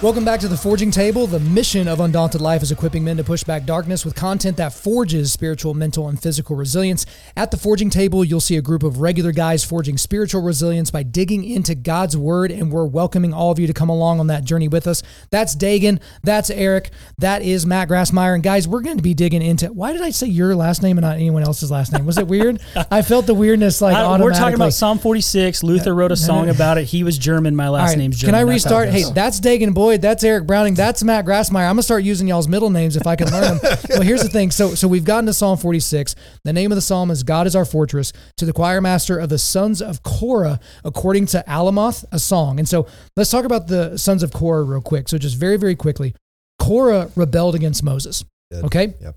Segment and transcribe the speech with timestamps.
[0.00, 1.26] Welcome back to the Forging Table.
[1.26, 4.72] The mission of Undaunted Life is equipping men to push back darkness with content that
[4.72, 7.04] forges spiritual, mental, and physical resilience.
[7.36, 11.02] At the Forging Table, you'll see a group of regular guys forging spiritual resilience by
[11.02, 14.44] digging into God's Word, and we're welcoming all of you to come along on that
[14.44, 15.02] journey with us.
[15.30, 16.00] That's Dagan.
[16.22, 16.90] That's Eric.
[17.18, 18.34] That is Matt Grassmeyer.
[18.34, 20.96] And guys, we're going to be digging into why did I say your last name
[20.98, 22.06] and not anyone else's last name?
[22.06, 22.60] Was it weird?
[22.92, 25.64] I felt the weirdness like I- we're talking about Psalm 46.
[25.64, 26.84] Luther wrote a song about it.
[26.84, 27.56] He was German.
[27.56, 28.34] My last right, name's German.
[28.34, 28.90] Can I restart?
[28.90, 30.02] Hey, that's Dagan Boyd.
[30.02, 30.74] That's Eric Browning.
[30.74, 31.66] That's Matt Grassmeyer.
[31.66, 33.76] I'm gonna start using y'all's middle names if I can learn them.
[33.88, 34.50] well, here's the thing.
[34.50, 36.14] So, so we've gotten to Psalm 46.
[36.44, 39.30] The name of the psalm is "God is our fortress." To the choir master of
[39.30, 42.58] the sons of Korah, according to Alamoth, a song.
[42.58, 42.86] And so,
[43.16, 45.08] let's talk about the sons of Korah real quick.
[45.08, 46.14] So, just very, very quickly,
[46.58, 48.26] Korah rebelled against Moses.
[48.52, 48.92] Okay.
[49.00, 49.16] Yep.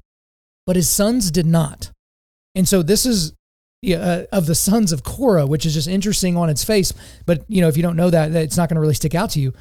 [0.66, 1.92] But his sons did not.
[2.56, 3.34] And so this is
[3.82, 6.94] yeah, uh, of the sons of Korah, which is just interesting on its face.
[7.26, 9.16] But you know, if you don't know that, that it's not going to really stick
[9.16, 9.54] out to you.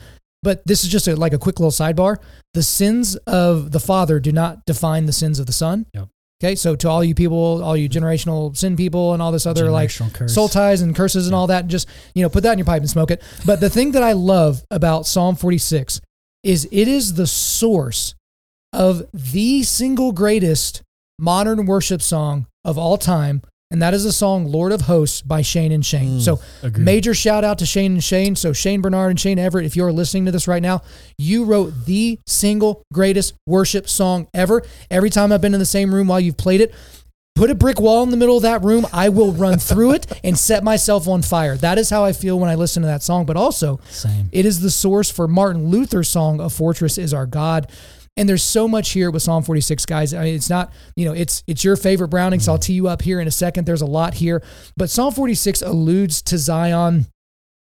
[0.43, 2.17] But this is just a, like a quick little sidebar.
[2.55, 5.87] The sins of the father do not define the sins of the son.
[5.93, 6.09] Yep.
[6.43, 9.71] Okay, so to all you people, all you generational sin people, and all this other
[9.71, 10.35] like curse.
[10.35, 12.81] soul ties and curses and all that, just you know, put that in your pipe
[12.81, 13.23] and smoke it.
[13.45, 16.01] But the thing that I love about Psalm 46
[16.43, 18.15] is it is the source
[18.73, 20.83] of the single greatest
[21.19, 25.43] modern worship song of all time, and that is the song "Lord of Hosts" by
[25.43, 26.19] Shane and Shane.
[26.19, 26.21] Mm.
[26.21, 26.85] So, Agreed.
[26.85, 28.37] major shout out to Shane and Shane.
[28.37, 30.83] So, Shane Barnard and Shane Everett, if you're listening to this right now,
[31.19, 34.63] you wrote the single greatest worship song ever.
[34.91, 36.75] Every time I've been in the same room while you've played it.
[37.37, 38.87] Put a brick wall in the middle of that room.
[38.93, 41.57] I will run through it and set myself on fire.
[41.57, 43.25] That is how I feel when I listen to that song.
[43.25, 44.29] But also, Same.
[44.33, 47.71] it is the source for Martin Luther's song, A Fortress is Our God.
[48.17, 50.13] And there's so much here with Psalm 46, guys.
[50.13, 52.89] I mean, it's not, you know, it's it's your favorite Browning, so I'll tee you
[52.89, 53.67] up here in a second.
[53.67, 54.43] There's a lot here.
[54.77, 57.07] But Psalm 46 alludes to Zion.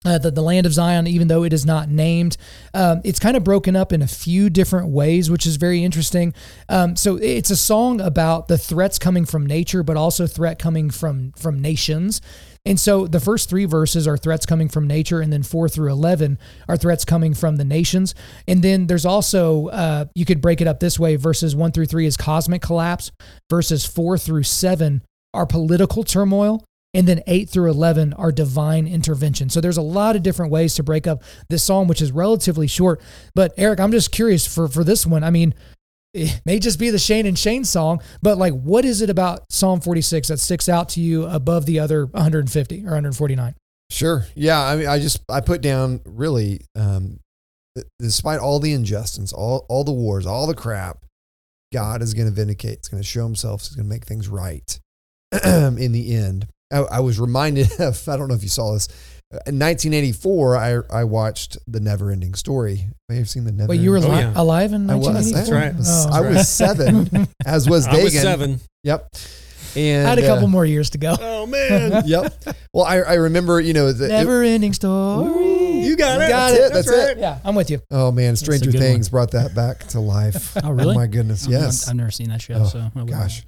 [0.02, 2.38] Uh, the, the land of Zion, even though it is not named,
[2.72, 6.32] um, it's kind of broken up in a few different ways, which is very interesting.
[6.70, 10.88] Um, so it's a song about the threats coming from nature, but also threat coming
[10.88, 12.22] from from nations.
[12.66, 15.90] And so the first three verses are threats coming from nature, and then four through
[15.90, 16.38] 11
[16.68, 18.14] are threats coming from the nations.
[18.46, 21.86] And then there's also, uh, you could break it up this way verses one through
[21.86, 23.12] three is cosmic collapse,
[23.48, 26.64] verses four through seven are political turmoil.
[26.92, 29.48] And then eight through 11 are divine intervention.
[29.48, 32.66] So there's a lot of different ways to break up this psalm, which is relatively
[32.66, 33.00] short.
[33.32, 35.22] But Eric, I'm just curious for, for this one.
[35.22, 35.54] I mean,
[36.14, 39.52] it may just be the Shane and Shane song, but like, what is it about
[39.52, 43.54] Psalm 46 that sticks out to you above the other 150 or 149?
[43.90, 44.24] Sure.
[44.34, 44.60] Yeah.
[44.60, 47.18] I mean, I just I put down really, um,
[47.98, 51.04] despite all the injustice, all all the wars, all the crap,
[51.72, 52.78] God is going to vindicate.
[52.78, 53.62] It's going to show Himself.
[53.62, 54.78] He's going to make things right
[55.44, 56.46] in the end.
[56.72, 58.08] I, I was reminded of.
[58.08, 58.88] I don't know if you saw this.
[59.46, 62.88] In 1984, I I watched the Never Ending Story.
[63.08, 63.68] Have you seen the Never?
[63.70, 64.32] Wait, you were Ending Oh, li- yeah.
[64.34, 65.06] alive in I was.
[65.06, 65.38] 1984?
[65.38, 65.74] That's right.
[65.74, 66.10] I was, Oh.
[66.12, 68.00] I was seven, as was Dagan.
[68.00, 68.60] I was seven.
[68.82, 69.08] Yep.
[69.76, 71.14] And I had a couple uh, more years to go.
[71.20, 72.34] Oh man, Yep.
[72.74, 75.78] Well, I, I remember, you know, the, it- Never ending story.
[75.78, 76.28] you got it.
[76.28, 76.64] Got That's it.
[76.64, 76.72] it.
[76.72, 77.18] That's it.
[77.18, 77.80] Yeah, I'm with you.
[77.92, 80.56] Oh man, Stranger good Things brought that back to life.
[80.64, 80.90] Oh, really?
[80.90, 81.88] Oh my goodness, yes.
[81.88, 82.54] I've never seen that show.
[82.54, 83.04] Oh, so I.
[83.04, 83.44] Gosh.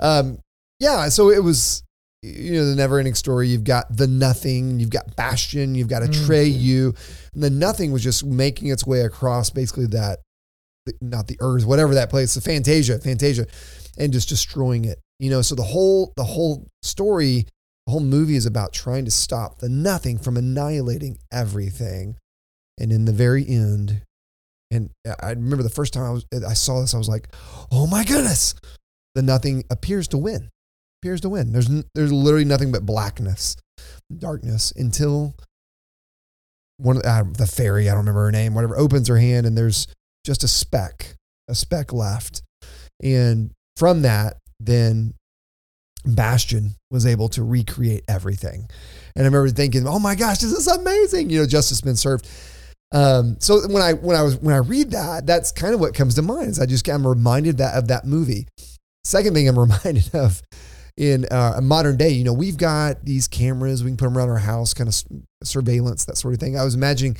[0.00, 0.38] Um,
[0.80, 1.84] yeah, so it was
[2.22, 3.48] you know the never ending story.
[3.48, 6.12] You've got the nothing, you've got Bastian, you've got mm-hmm.
[6.12, 6.96] Atreyu.
[7.34, 10.20] And the nothing was just making its way across basically that
[11.00, 13.46] not the earth, whatever that place, the Fantasia, Fantasia,
[13.98, 14.98] and just destroying it.
[15.18, 17.46] You know, so the whole the whole story,
[17.86, 22.16] the whole movie is about trying to stop the nothing from annihilating everything.
[22.78, 24.02] And in the very end,
[24.70, 24.90] and
[25.22, 27.28] I remember the first time I was I saw this, I was like,
[27.70, 28.54] "Oh my goodness!"
[29.14, 30.48] The nothing appears to win.
[31.02, 31.52] Appears to win.
[31.52, 33.56] There's there's literally nothing but blackness,
[34.16, 35.34] darkness until
[36.76, 39.44] one of the, uh, the fairy I don't remember her name, whatever, opens her hand
[39.44, 39.88] and there's
[40.24, 41.16] just a speck,
[41.48, 42.42] a speck left,
[43.02, 45.14] and from that, then
[46.04, 48.68] Bastian was able to recreate everything.
[49.16, 52.28] And I remember thinking, "Oh my gosh, this is amazing!" You know, justice been served.
[52.92, 55.94] Um, so when I when I was when I read that, that's kind of what
[55.94, 56.50] comes to mind.
[56.50, 58.46] Is I just I'm reminded that of that movie.
[59.04, 60.42] Second thing I'm reminded of
[60.96, 63.82] in uh, modern day, you know, we've got these cameras.
[63.82, 65.02] We can put them around our house, kind of
[65.42, 66.58] surveillance, that sort of thing.
[66.58, 67.16] I was imagining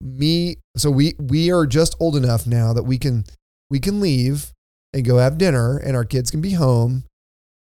[0.00, 0.56] me.
[0.76, 3.24] So we we are just old enough now that we can
[3.70, 4.52] we can leave
[4.92, 7.04] and go have dinner, and our kids can be home,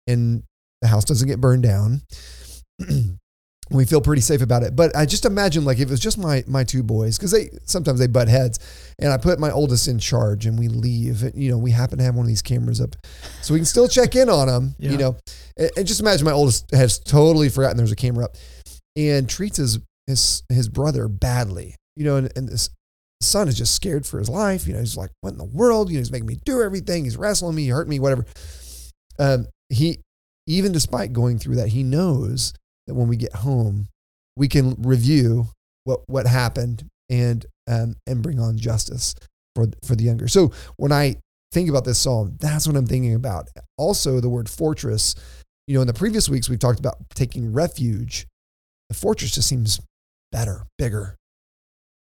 [0.06, 0.42] and
[0.80, 2.02] the house doesn't get burned down.
[3.72, 4.76] we feel pretty safe about it.
[4.76, 7.50] But I just imagine like if it was just my my two boys, because they
[7.64, 8.58] sometimes they butt heads,
[8.98, 11.22] and I put my oldest in charge and we leave.
[11.22, 12.96] And, you know, we happen to have one of these cameras up,
[13.40, 14.74] so we can still check in on them.
[14.78, 14.90] Yeah.
[14.90, 15.16] You know,
[15.56, 18.36] and, and just imagine my oldest has totally forgotten there's a camera up,
[18.96, 21.76] and treats his his his brother badly.
[21.96, 22.70] You know, and, and this
[23.20, 24.66] son is just scared for his life.
[24.66, 25.90] You know, he's like, what in the world?
[25.90, 27.04] You know, he's making me do everything.
[27.04, 28.26] He's wrestling me, hurting me, whatever.
[29.18, 30.00] Um, he
[30.46, 32.52] even despite going through that, he knows
[32.86, 33.88] that when we get home,
[34.36, 35.48] we can review
[35.84, 39.14] what what happened and um, and bring on justice
[39.54, 40.28] for for the younger.
[40.28, 41.16] So when I
[41.52, 43.48] think about this psalm, that's what I'm thinking about.
[43.76, 45.14] Also, the word fortress.
[45.68, 48.26] You know, in the previous weeks we've talked about taking refuge.
[48.88, 49.80] The fortress just seems
[50.32, 51.16] better, bigger,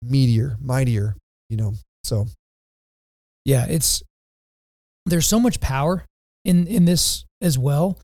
[0.04, 1.16] meatier, mightier.
[1.48, 1.74] You know,
[2.04, 2.26] so
[3.44, 4.02] Yeah, it's
[5.06, 6.04] there's so much power
[6.44, 7.98] in in this as well.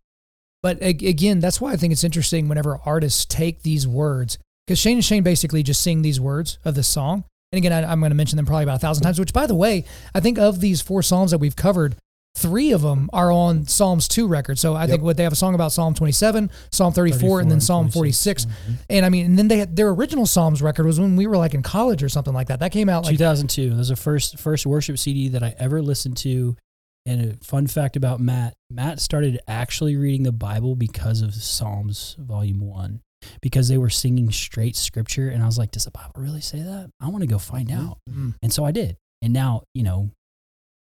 [0.62, 4.96] But again, that's why I think it's interesting whenever artists take these words because Shane
[4.98, 7.24] and Shane basically just sing these words of this song.
[7.50, 9.18] And again, I, I'm going to mention them probably about a thousand times.
[9.18, 11.96] Which, by the way, I think of these four psalms that we've covered,
[12.36, 14.58] three of them are on Psalms two record.
[14.58, 17.60] So I think what they have a song about Psalm 27, Psalm 34, and then
[17.60, 18.44] Psalm 46.
[18.44, 18.72] Mm-hmm.
[18.88, 21.36] And I mean, and then they had, their original Psalms record was when we were
[21.36, 22.60] like in college or something like that.
[22.60, 23.70] That came out like 2002.
[23.70, 26.56] That was the first first worship CD that I ever listened to.
[27.04, 32.16] And a fun fact about Matt: Matt started actually reading the Bible because of Psalms
[32.18, 33.00] Volume One,
[33.40, 36.60] because they were singing straight Scripture, and I was like, "Does the Bible really say
[36.60, 36.90] that?
[37.00, 38.34] I want to go find out." Mhm.
[38.42, 38.96] And so I did.
[39.20, 40.10] And now, you know,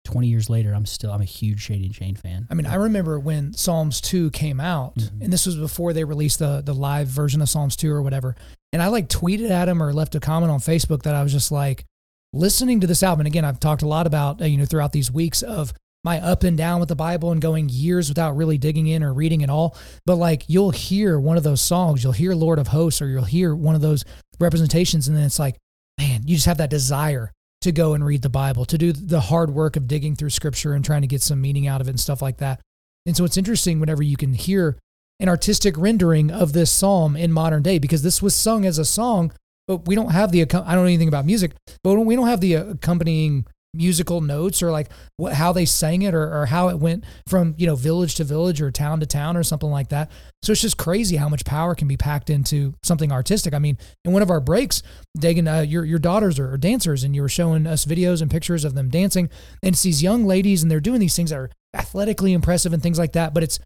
[0.04, 2.46] 20 years later, I'm still I'm a huge Shane and Shane fan.
[2.50, 5.20] I mean, I remember when Psalms 2 came out, Mhm.
[5.24, 8.34] and this was before they released the the live version of Psalms 2 or whatever.
[8.72, 11.32] And I like tweeted at him or left a comment on Facebook that I was
[11.32, 11.84] just like
[12.32, 13.20] listening to this album.
[13.20, 15.74] And again, I've talked a lot about, uh, you know, throughout these weeks of
[16.08, 19.12] my up and down with the Bible and going years without really digging in or
[19.12, 19.76] reading at all.
[20.06, 23.24] But like you'll hear one of those songs, you'll hear Lord of Hosts or you'll
[23.24, 24.06] hear one of those
[24.40, 25.06] representations.
[25.06, 25.56] And then it's like,
[25.98, 29.20] man, you just have that desire to go and read the Bible, to do the
[29.20, 31.90] hard work of digging through scripture and trying to get some meaning out of it
[31.90, 32.60] and stuff like that.
[33.04, 34.78] And so it's interesting whenever you can hear
[35.20, 38.84] an artistic rendering of this psalm in modern day because this was sung as a
[38.84, 39.30] song,
[39.66, 41.52] but we don't have the, I don't know anything about music,
[41.84, 44.88] but we don't have the accompanying musical notes or like
[45.18, 48.24] what, how they sang it or, or how it went from, you know, village to
[48.24, 50.10] village or town to town or something like that.
[50.42, 53.52] So it's just crazy how much power can be packed into something artistic.
[53.54, 54.82] I mean, in one of our breaks,
[55.18, 58.30] Dagan, uh, your your daughters are, are dancers, and you were showing us videos and
[58.30, 59.28] pictures of them dancing,
[59.62, 62.82] and it's these young ladies, and they're doing these things that are athletically impressive and
[62.82, 63.34] things like that.
[63.34, 63.58] But it's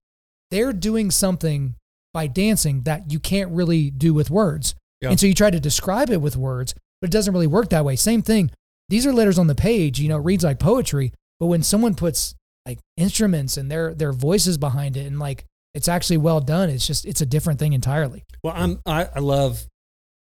[0.50, 1.76] they're doing something
[2.12, 5.10] by dancing that you can't really do with words, Yeah.
[5.10, 7.84] and so you try to describe it with words, but it doesn't really work that
[7.84, 7.96] way.
[7.96, 8.50] Same thing.
[8.92, 11.94] These are letters on the page, you know, it reads like poetry, but when someone
[11.94, 12.34] puts
[12.66, 16.86] like instruments and their their voices behind it, and like it's actually well done, it's
[16.86, 18.22] just it's a different thing entirely.
[18.44, 19.64] Well, I'm I, I love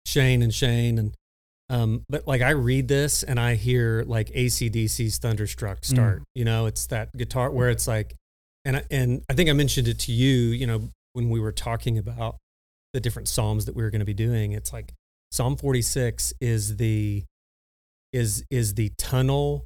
[0.04, 1.14] Shane and Shane and
[1.70, 6.22] um, but like I read this and I hear like ACDC's Thunderstruck start.
[6.34, 8.16] You know, it's that guitar where it's like,
[8.66, 10.50] and I, and I think I mentioned it to you.
[10.50, 12.36] You know, when we were talking about
[12.92, 14.92] the different psalms that we were going to be doing, it's like
[15.32, 17.24] Psalm 46 is the
[18.12, 19.64] is is the tunnel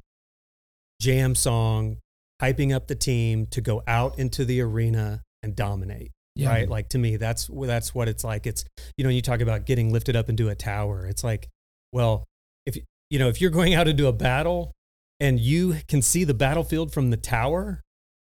[1.01, 1.97] jam song
[2.41, 6.49] hyping up the team to go out into the arena and dominate Yeah.
[6.49, 6.69] right?
[6.69, 8.45] Like to me that's that's what it's like.
[8.47, 8.65] It's
[8.97, 11.05] you know you talk about getting lifted up into a tower.
[11.05, 11.47] It's like
[11.91, 12.25] well
[12.65, 12.77] if
[13.09, 14.71] you know if you're going out into a battle
[15.19, 17.81] and you can see the battlefield from the tower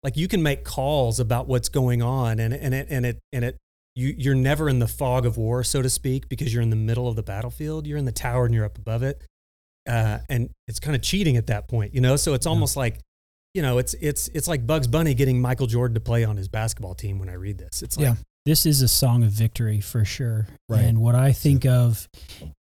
[0.03, 3.45] like you can make calls about what's going on and and it and it and
[3.45, 3.57] it
[3.95, 6.75] you you're never in the fog of war so to speak because you're in the
[6.75, 7.85] middle of the battlefield.
[7.85, 9.21] You're in the tower and you're up above it
[9.89, 12.99] uh, and it's kind of cheating at that point you know so it's almost like
[13.53, 16.47] you know it's it's it's like bugs bunny getting michael jordan to play on his
[16.47, 18.15] basketball team when i read this it's like Yeah.
[18.45, 20.47] this is a song of victory for sure.
[20.69, 20.81] Right.
[20.85, 22.07] And what I think of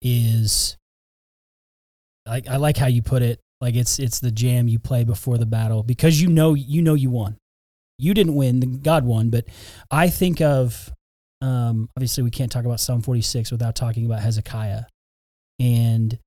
[0.01, 0.77] is
[2.25, 3.39] like I like how you put it.
[3.61, 6.93] Like it's it's the jam you play before the battle because you know you know
[6.93, 7.37] you won.
[7.97, 9.45] You didn't win, God won, but
[9.89, 10.91] I think of
[11.41, 14.83] um obviously we can't talk about Psalm 46 without talking about Hezekiah.
[15.59, 16.17] And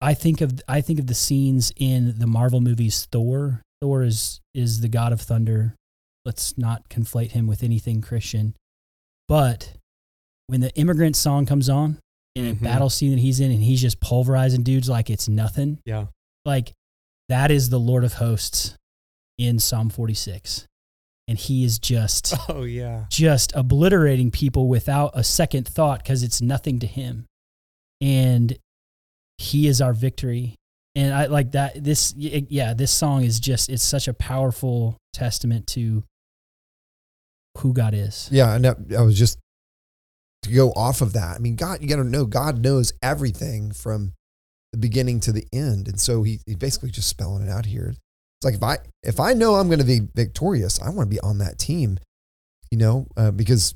[0.00, 3.62] I think of I think of the scenes in the Marvel movies Thor.
[3.80, 5.74] Thor is is the god of thunder.
[6.24, 8.54] Let's not conflate him with anything Christian.
[9.28, 9.72] But
[10.48, 11.98] when the immigrant song comes on
[12.34, 12.62] in a Mhm.
[12.62, 16.06] battle scene that he's in and he's just pulverizing dudes like it's nothing, yeah
[16.44, 16.72] like
[17.28, 18.74] that is the Lord of hosts
[19.38, 20.66] in Psalm 46.
[21.28, 26.40] And he is just oh yeah just obliterating people without a second thought because it's
[26.40, 27.26] nothing to him.
[28.00, 28.56] And
[29.40, 30.54] he is our victory.
[30.94, 31.82] And I like that.
[31.82, 36.04] This, yeah, this song is just, it's such a powerful testament to
[37.58, 38.28] who God is.
[38.30, 39.38] Yeah, and I was just
[40.42, 41.36] to go off of that.
[41.36, 44.12] I mean, God, you got to know God knows everything from
[44.72, 47.88] the beginning to the end, and so he he basically just spelling it out here.
[47.88, 51.14] It's like if I if I know I'm going to be victorious, I want to
[51.14, 51.98] be on that team,
[52.70, 53.74] you know, uh, because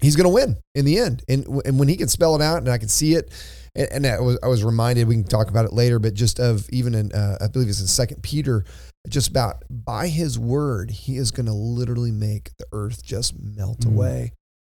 [0.00, 1.22] he's going to win in the end.
[1.28, 3.32] And and when he can spell it out and I can see it,
[3.76, 6.40] and, and I was I was reminded we can talk about it later, but just
[6.40, 8.64] of even in uh, I believe it's in Second Peter,
[9.08, 13.80] just about by his word he is going to literally make the earth just melt
[13.80, 13.94] Mm.
[13.94, 14.32] away.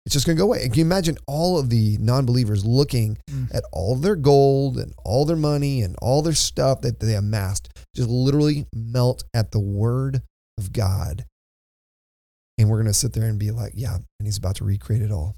[0.07, 0.63] It's just going to go away.
[0.63, 3.55] And can you imagine all of the non-believers looking Mm.
[3.55, 7.15] at all of their gold and all their money and all their stuff that they
[7.15, 10.23] amassed just literally melt at the word
[10.59, 11.25] of God.
[12.59, 15.03] And we're going to sit there and be like, yeah, and he's about to recreate
[15.03, 15.35] it all.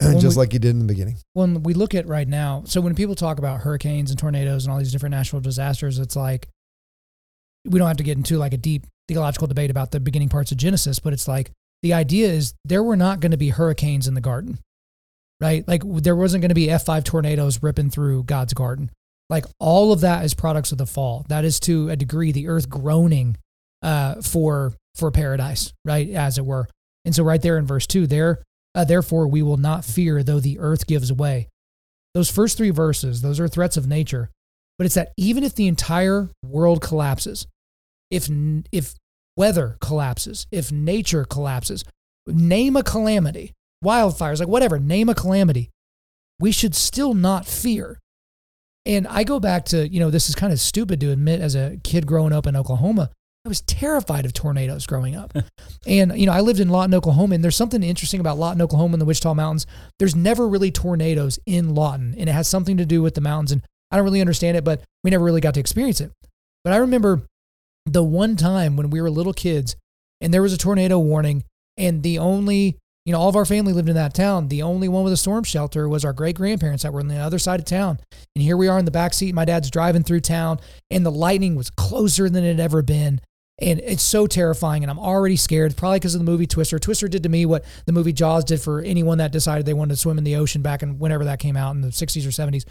[0.00, 1.16] Just we- like you did in the beginning.
[1.32, 4.72] when we look at right now, so when people talk about hurricanes and tornadoes and
[4.72, 6.48] all these different natural disasters, it's like
[7.64, 10.52] we don't have to get into like a deep theological debate about the beginning parts
[10.52, 11.50] of Genesis, but it's like
[11.82, 14.58] the idea is there were not going to be hurricanes in the garden,
[15.40, 15.66] right?
[15.66, 18.90] Like there wasn't going to be F5 tornadoes ripping through God's garden.
[19.28, 21.26] Like all of that is products of the fall.
[21.28, 23.36] That is to a degree the earth groaning
[23.82, 26.68] uh, for for paradise, right, as it were.
[27.04, 28.42] And so right there in verse two, there
[28.76, 31.48] uh, therefore we will not fear though the earth gives way.
[32.14, 34.30] Those first three verses, those are threats of nature,
[34.78, 37.46] but it's that even if the entire world collapses,
[38.10, 38.28] if
[38.70, 38.94] if
[39.36, 41.84] weather collapses, if nature collapses,
[42.26, 43.52] name a calamity,
[43.84, 45.70] wildfires, like whatever, name a calamity,
[46.38, 47.98] we should still not fear.
[48.84, 51.54] And I go back to, you know, this is kind of stupid to admit as
[51.54, 53.10] a kid growing up in Oklahoma.
[53.46, 55.32] I was terrified of tornadoes growing up.
[55.86, 58.94] and, you know, I lived in Lawton, Oklahoma, and there's something interesting about Lawton, Oklahoma
[58.94, 59.68] and the Wichita Mountains.
[60.00, 63.52] There's never really tornadoes in Lawton, and it has something to do with the mountains.
[63.52, 63.62] And
[63.92, 66.10] I don't really understand it, but we never really got to experience it.
[66.64, 67.22] But I remember
[67.84, 69.76] the one time when we were little kids
[70.20, 71.44] and there was a tornado warning,
[71.76, 74.48] and the only, you know, all of our family lived in that town.
[74.48, 77.18] The only one with a storm shelter was our great grandparents that were on the
[77.18, 78.00] other side of town.
[78.34, 79.36] And here we are in the back seat.
[79.36, 80.58] My dad's driving through town,
[80.90, 83.20] and the lightning was closer than it had ever been.
[83.58, 86.78] And it's so terrifying, and I'm already scared, probably because of the movie Twister.
[86.78, 89.94] Twister did to me what the movie Jaws did for anyone that decided they wanted
[89.94, 92.30] to swim in the ocean back in whenever that came out in the 60s or
[92.30, 92.64] 70s.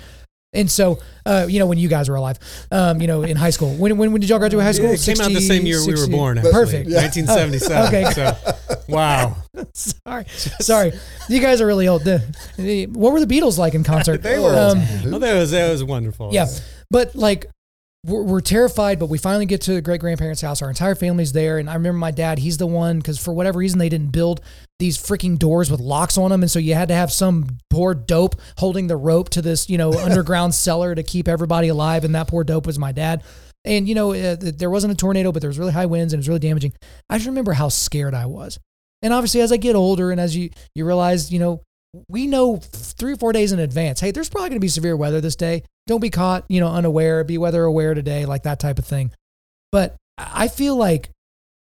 [0.54, 2.38] And so, uh, you know, when you guys were alive,
[2.72, 3.74] um, you know, in high school.
[3.76, 4.92] When, when, when did y'all graduate high school?
[4.92, 6.38] It came out the same year we were born.
[6.38, 6.90] Actually, Perfect.
[6.90, 7.88] 1977.
[7.88, 8.12] Okay.
[8.12, 9.36] So, wow.
[9.74, 10.26] sorry,
[10.60, 10.94] sorry.
[11.28, 12.04] You guys are really old.
[12.04, 12.24] The,
[12.58, 14.22] the- what were the Beatles like in concert?
[14.22, 14.54] They were.
[14.56, 14.80] Um,
[15.12, 16.30] Well, that was that was wonderful.
[16.32, 16.46] yeah,
[16.90, 17.48] but like
[18.06, 20.62] we're, we're terrified, but we finally get to the great grandparents' house.
[20.62, 22.40] Our entire family's there, and I remember my dad.
[22.40, 24.42] He's the one because for whatever reason they didn't build
[24.78, 27.94] these freaking doors with locks on them, and so you had to have some poor
[27.94, 32.04] dope holding the rope to this you know underground cellar to keep everybody alive.
[32.04, 33.24] And that poor dope was my dad.
[33.64, 36.20] And you know uh, there wasn't a tornado, but there was really high winds and
[36.20, 36.74] it was really damaging.
[37.10, 38.60] I just remember how scared I was.
[39.02, 41.62] And obviously, as I get older and as you you realize, you know,
[42.08, 44.00] we know three or four days in advance.
[44.00, 45.64] Hey, there's probably going to be severe weather this day.
[45.88, 47.24] Don't be caught, you know, unaware.
[47.24, 49.12] Be weather aware today, like that type of thing.
[49.72, 51.10] But I feel like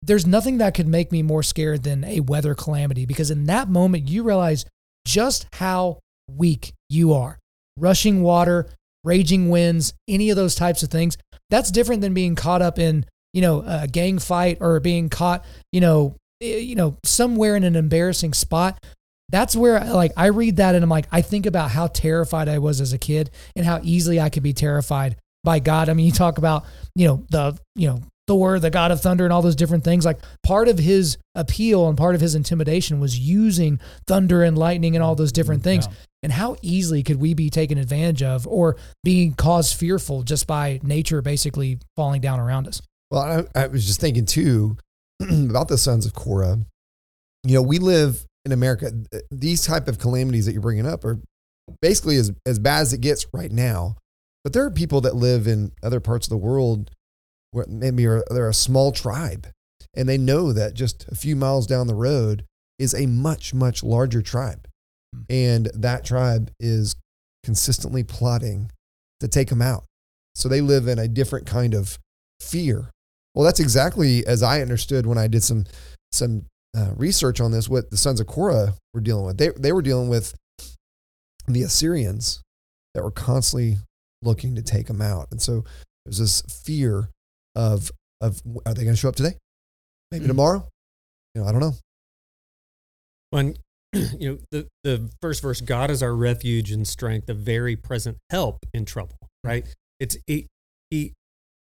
[0.02, 3.70] there's nothing that could make me more scared than a weather calamity because in that
[3.70, 4.66] moment you realize
[5.06, 6.00] just how
[6.30, 7.40] weak you are.
[7.78, 8.68] Rushing water,
[9.04, 11.18] raging winds, any of those types of things.
[11.50, 15.46] That's different than being caught up in, you know, a gang fight or being caught,
[15.72, 18.84] you know, eh, you know, somewhere in an embarrassing spot.
[19.32, 22.60] That's where like I read that and I'm like I think about how terrified I
[22.60, 25.90] was as a kid and how easily I could be terrified by God.
[25.90, 29.24] I mean, you talk about, you know, the, you know, Thor, the god of thunder,
[29.24, 30.06] and all those different things.
[30.06, 34.96] Like part of his appeal and part of his intimidation was using thunder and lightning
[34.96, 35.88] and all those different things.
[35.88, 35.94] Yeah.
[36.24, 40.80] And how easily could we be taken advantage of or being caused fearful just by
[40.84, 42.82] nature basically falling down around us?
[43.10, 44.78] Well, I, I was just thinking too
[45.20, 46.60] about the sons of Korah.
[47.44, 48.92] You know, we live in America.
[49.30, 51.20] These type of calamities that you're bringing up are
[51.82, 53.96] basically as, as bad as it gets right now.
[54.44, 56.92] But there are people that live in other parts of the world
[57.52, 59.48] where maybe are, they're a small tribe
[59.94, 62.46] and they know that just a few miles down the road
[62.80, 64.68] is a much, much larger tribe.
[65.14, 65.22] Hmm.
[65.30, 66.96] And that tribe is
[67.44, 68.72] consistently plotting
[69.20, 69.86] to take them out.
[70.34, 72.00] So they live in a different kind of
[72.40, 72.90] fear.
[73.36, 75.66] Well, that's exactly as I understood when I did some
[76.12, 77.68] some uh, research on this.
[77.70, 80.34] What the sons of Korah were dealing with, they they were dealing with
[81.48, 82.42] the Assyrians
[82.94, 83.78] that were constantly
[84.22, 85.64] looking to take them out, and so
[86.06, 87.10] there's this fear
[87.56, 89.36] of of are they going to show up today?
[90.12, 90.30] Maybe Mhm.
[90.30, 90.68] tomorrow?
[91.34, 91.74] You know, I don't know.
[93.32, 93.56] When
[93.94, 98.18] you know the the first verse, God is our refuge and strength, a very present
[98.30, 99.16] help in trouble.
[99.44, 99.66] Right?
[100.00, 100.48] It's he,
[100.90, 101.14] he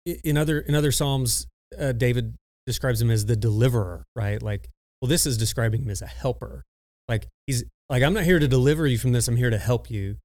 [0.04, 1.46] in other in other psalms,
[1.78, 2.34] uh, David
[2.66, 4.42] describes him as the deliverer, right?
[4.42, 4.68] Like,
[5.02, 6.62] well, this is describing him as a helper.
[7.08, 9.26] Like he's like, I'm not here to deliver you from this.
[9.26, 10.16] I'm here to help you.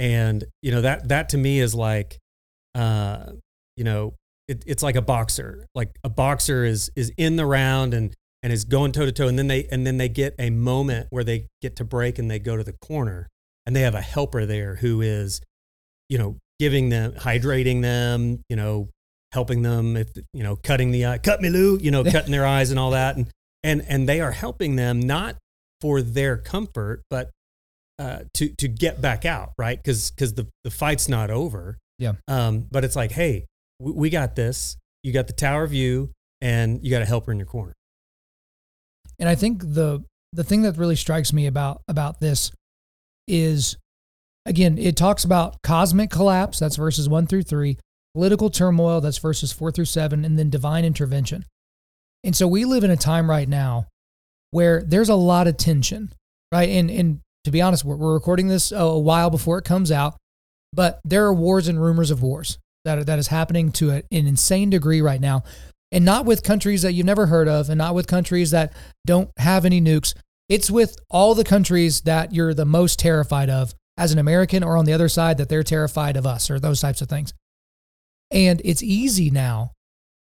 [0.00, 2.18] And you know that that to me is like,
[2.74, 3.26] uh,
[3.76, 4.14] you know,
[4.48, 5.66] it, it's like a boxer.
[5.72, 8.12] Like a boxer is is in the round and
[8.42, 11.06] and is going toe to toe, and then they and then they get a moment
[11.10, 13.28] where they get to break and they go to the corner,
[13.64, 15.40] and they have a helper there who is,
[16.08, 18.88] you know, giving them, hydrating them, you know,
[19.32, 22.44] helping them if you know, cutting the eye, cut me Lou, you know, cutting their
[22.44, 23.30] eyes and all that, and
[23.64, 25.36] and and they are helping them not
[25.80, 27.30] for their comfort, but
[27.98, 29.82] uh, to to get back out, right?
[29.82, 31.78] Because because the the fight's not over.
[31.98, 32.12] Yeah.
[32.28, 33.46] Um, but it's like, hey,
[33.80, 34.76] we, we got this.
[35.02, 37.72] You got the tower view, and you got a helper in your corner.
[39.18, 42.52] And I think the the thing that really strikes me about about this
[43.26, 43.76] is
[44.46, 47.78] again, it talks about cosmic collapse, that's verses 1 through 3,
[48.14, 51.46] political turmoil, that's verses 4 through 7, and then divine intervention.
[52.24, 53.86] And so we live in a time right now
[54.50, 56.12] where there's a lot of tension,
[56.50, 56.68] right?
[56.68, 60.16] And and to be honest, we're, we're recording this a while before it comes out,
[60.72, 64.02] but there are wars and rumors of wars that are, that is happening to an
[64.10, 65.44] insane degree right now
[65.92, 68.72] and not with countries that you've never heard of and not with countries that
[69.06, 70.14] don't have any nukes.
[70.48, 74.76] It's with all the countries that you're the most terrified of as an American or
[74.76, 77.32] on the other side that they're terrified of us or those types of things.
[78.30, 79.72] And it's easy now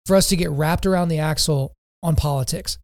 [0.07, 2.79] for us to get wrapped around the axle on politics.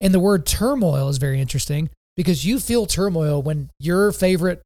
[0.00, 4.62] And the word turmoil is very interesting because you feel turmoil when your favorite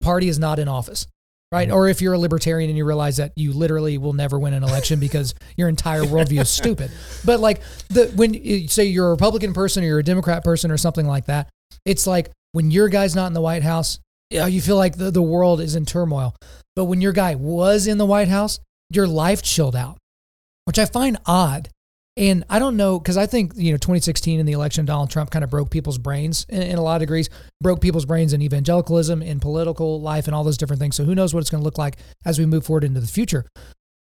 [0.00, 1.06] party is not in office
[1.50, 1.68] right?
[1.68, 1.76] Mm-hmm.
[1.76, 4.62] Or if you're a libertarian and you realize that you literally will never win an
[4.62, 6.90] election because your entire worldview is stupid.
[7.24, 10.70] But like the when you say you're a Republican person or you're a Democrat person
[10.70, 11.48] or something like that,
[11.84, 13.98] it's like when your guy's not in the White House,
[14.30, 16.34] yeah, you feel like the, the world is in turmoil.
[16.76, 19.98] But when your guy was in the White House, your life chilled out,
[20.64, 21.68] which I find odd.
[22.18, 25.30] And I don't know, because I think, you know, 2016 in the election, Donald Trump
[25.30, 28.42] kind of broke people's brains in, in, a lot of degrees, broke people's brains in
[28.42, 30.96] evangelicalism, in political life, and all those different things.
[30.96, 33.06] So who knows what it's going to look like as we move forward into the
[33.06, 33.46] future.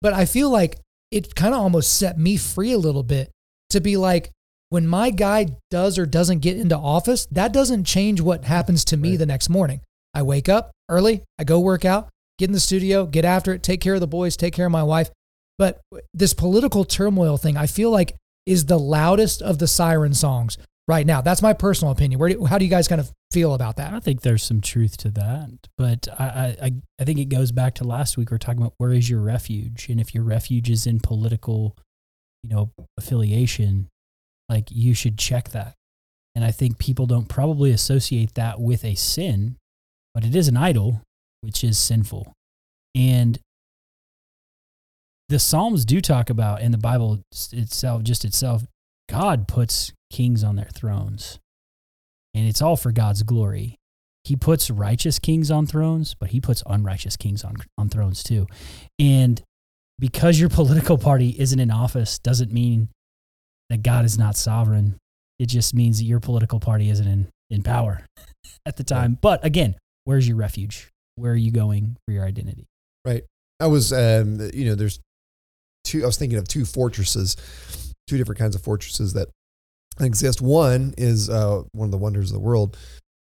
[0.01, 0.77] But I feel like
[1.11, 3.31] it kind of almost set me free a little bit
[3.71, 4.31] to be like,
[4.69, 8.97] when my guy does or doesn't get into office, that doesn't change what happens to
[8.97, 9.19] me right.
[9.19, 9.81] the next morning.
[10.13, 12.07] I wake up early, I go work out,
[12.39, 14.71] get in the studio, get after it, take care of the boys, take care of
[14.71, 15.09] my wife,
[15.57, 15.81] but
[16.13, 18.15] this political turmoil thing, I feel like
[18.45, 21.21] is the loudest of the siren songs right now.
[21.21, 22.19] That's my personal opinion.
[22.19, 23.93] Where do, how do you guys kind of feel about that?
[23.93, 27.75] I think there's some truth to that, but I, I, I think it goes back
[27.75, 28.31] to last week.
[28.31, 31.75] We are talking about where is your refuge, and if your refuge is in political,
[32.43, 33.87] you know, affiliation,
[34.49, 35.73] like you should check that.
[36.35, 39.55] And I think people don't probably associate that with a sin,
[40.13, 41.01] but it is an idol,
[41.41, 42.33] which is sinful.
[42.93, 43.39] And
[45.29, 48.63] the Psalms do talk about, in the Bible itself, just itself,
[49.09, 51.39] God puts kings on their thrones.
[52.33, 53.77] And it's all for God's glory.
[54.23, 58.47] He puts righteous kings on thrones, but he puts unrighteous kings on, on thrones too.
[58.99, 59.41] And
[59.99, 62.89] because your political party isn't in office doesn't mean
[63.69, 64.97] that God is not sovereign.
[65.39, 68.05] It just means that your political party isn't in, in power
[68.65, 69.17] at the time.
[69.21, 70.89] But again, where's your refuge?
[71.15, 72.65] Where are you going for your identity?
[73.05, 73.23] Right.
[73.59, 74.99] I was, um, you know, there's
[75.85, 77.35] two, I was thinking of two fortresses,
[78.07, 79.29] two different kinds of fortresses that
[79.99, 80.41] exist.
[80.41, 82.77] One is uh, one of the wonders of the world.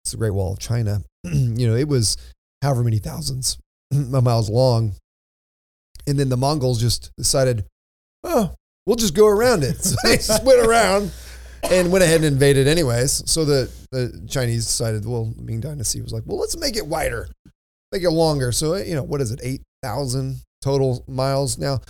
[0.05, 1.03] It's the Great Wall of China.
[1.25, 2.17] you know, it was
[2.63, 3.59] however many thousands
[3.93, 4.95] of miles long.
[6.07, 7.65] And then the Mongols just decided,
[8.25, 8.55] oh,
[8.87, 9.77] we'll just go around it.
[9.85, 11.13] So they just went around
[11.71, 13.31] and went ahead and invaded anyways.
[13.31, 16.87] So the, the Chinese decided, well, the Ming Dynasty was like, well, let's make it
[16.87, 17.29] wider,
[17.93, 18.53] make it longer.
[18.53, 21.81] So, you know, what is it, 8,000 total miles now?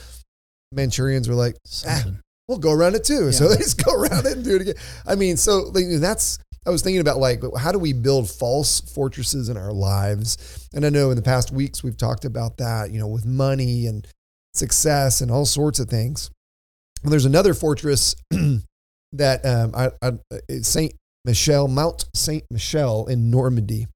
[0.72, 2.04] Manchurians were like, ah,
[2.46, 3.26] we'll go around it too.
[3.26, 3.30] Yeah.
[3.30, 4.74] So they just go around it and do it again.
[5.06, 8.80] I mean, so like, that's, I was thinking about like, how do we build false
[8.80, 10.68] fortresses in our lives?
[10.74, 13.86] And I know in the past weeks we've talked about that, you know, with money
[13.86, 14.06] and
[14.54, 16.30] success and all sorts of things.
[17.02, 18.14] Well, there's another fortress
[19.12, 20.92] that um, I, I, Saint
[21.24, 23.86] Michel, Mount Saint Michel in Normandy,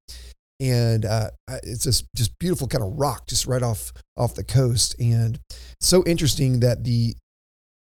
[0.62, 1.30] and uh,
[1.64, 5.40] it's this just beautiful kind of rock just right off off the coast, and
[5.80, 7.16] so interesting that the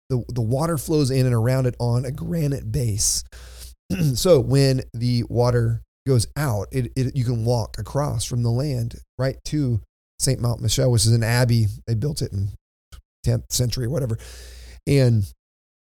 [0.09, 3.25] the the water flows in and around it on a granite base.
[4.15, 8.95] so when the water goes out, it, it you can walk across from the land
[9.19, 9.81] right to
[10.21, 11.67] Saint Mount Michel, which is an abbey.
[11.87, 12.51] They built it in
[13.27, 14.19] 10th century or whatever.
[14.87, 15.25] And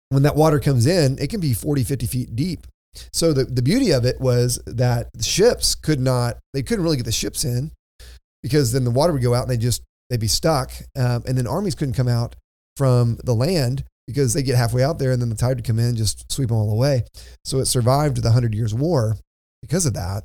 [0.10, 2.68] when that water comes in, it can be 40, 50 feet deep.
[3.12, 6.98] So the, the beauty of it was that the ships could not, they couldn't really
[6.98, 7.72] get the ships in
[8.42, 10.72] because then the water would go out and they just, they'd be stuck.
[10.96, 12.36] Um, and then armies couldn't come out
[12.78, 15.80] from the land because they get halfway out there and then the tide would come
[15.80, 17.04] in and just sweep them all away.
[17.46, 19.16] So it survived the Hundred Years' War
[19.62, 20.24] because of that.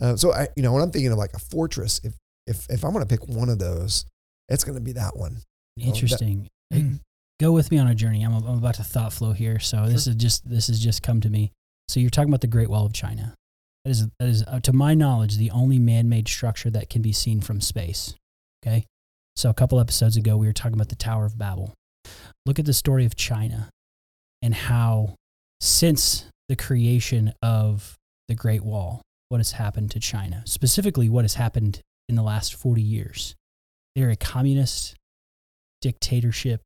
[0.00, 2.14] Uh, so I, you know, when I'm thinking of like a fortress, if
[2.46, 4.04] if if I'm going to pick one of those,
[4.48, 5.36] it's going to be that one.
[5.76, 6.48] that- Interesting.
[6.70, 7.00] Hey, Mm.
[7.40, 8.22] Go with me on a journey.
[8.22, 9.58] I'm, I'm about to thought flow here.
[9.58, 11.50] So this is just this has just come to me.
[11.92, 13.34] So you're talking about the Great Wall of China.
[13.84, 17.12] That is that is uh, to my knowledge the only man-made structure that can be
[17.12, 18.14] seen from space.
[18.64, 18.86] Okay.
[19.36, 21.74] So a couple episodes ago we were talking about the Tower of Babel.
[22.46, 23.68] Look at the story of China
[24.40, 25.16] and how
[25.60, 30.44] since the creation of the Great Wall, what has happened to China?
[30.46, 33.34] Specifically what has happened in the last 40 years.
[33.94, 34.94] They're a communist
[35.82, 36.62] dictatorship,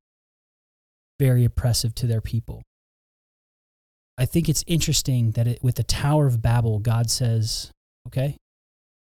[1.19, 2.63] very oppressive to their people.
[4.19, 7.71] I think it's interesting that it, with the Tower of Babel, God says,
[8.07, 8.37] okay,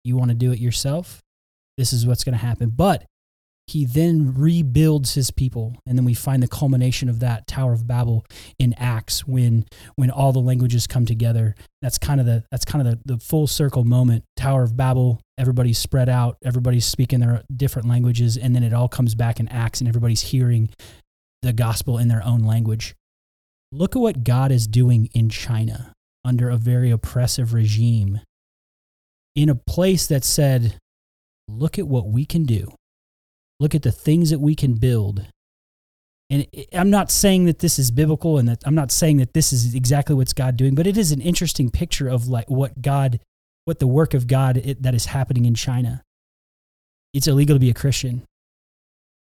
[0.03, 1.21] you want to do it yourself?
[1.79, 2.71] This is what's going to happen.
[2.71, 3.05] But
[3.67, 5.77] he then rebuilds his people.
[5.87, 8.27] And then we find the culmination of that Tower of Babel
[8.59, 11.55] in Acts when, when all the languages come together.
[11.81, 14.25] That's kind of the, that's kind of the, the full circle moment.
[14.37, 18.37] Tower of Babel, everybody's spread out, everybody's speaking their different languages.
[18.37, 20.69] And then it all comes back in Acts and everybody's hearing
[21.41, 22.95] the gospel in their own language.
[23.75, 28.21] Look at what God is doing in China under a very oppressive regime
[29.35, 30.79] in a place that said,
[31.49, 32.73] look at what we can do.
[33.59, 35.27] Look at the things that we can build.
[36.31, 39.53] And I'm not saying that this is biblical and that I'm not saying that this
[39.53, 43.19] is exactly what's God doing, but it is an interesting picture of like what God,
[43.65, 46.01] what the work of God that is happening in China.
[47.13, 48.23] It's illegal to be a Christian.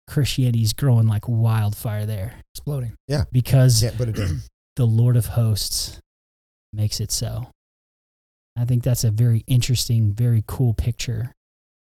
[0.09, 2.95] Christianity's growing like wildfire there Exploding.
[3.09, 3.25] Yeah.
[3.33, 4.17] Because Can't put it
[4.77, 6.01] the Lord of hosts
[6.73, 7.49] makes it so.
[8.57, 11.33] I think that's a very interesting, very cool picture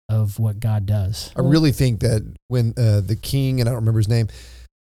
[0.10, 1.32] of what God does.
[1.36, 4.28] I really think that when uh, the king and I don't remember his name.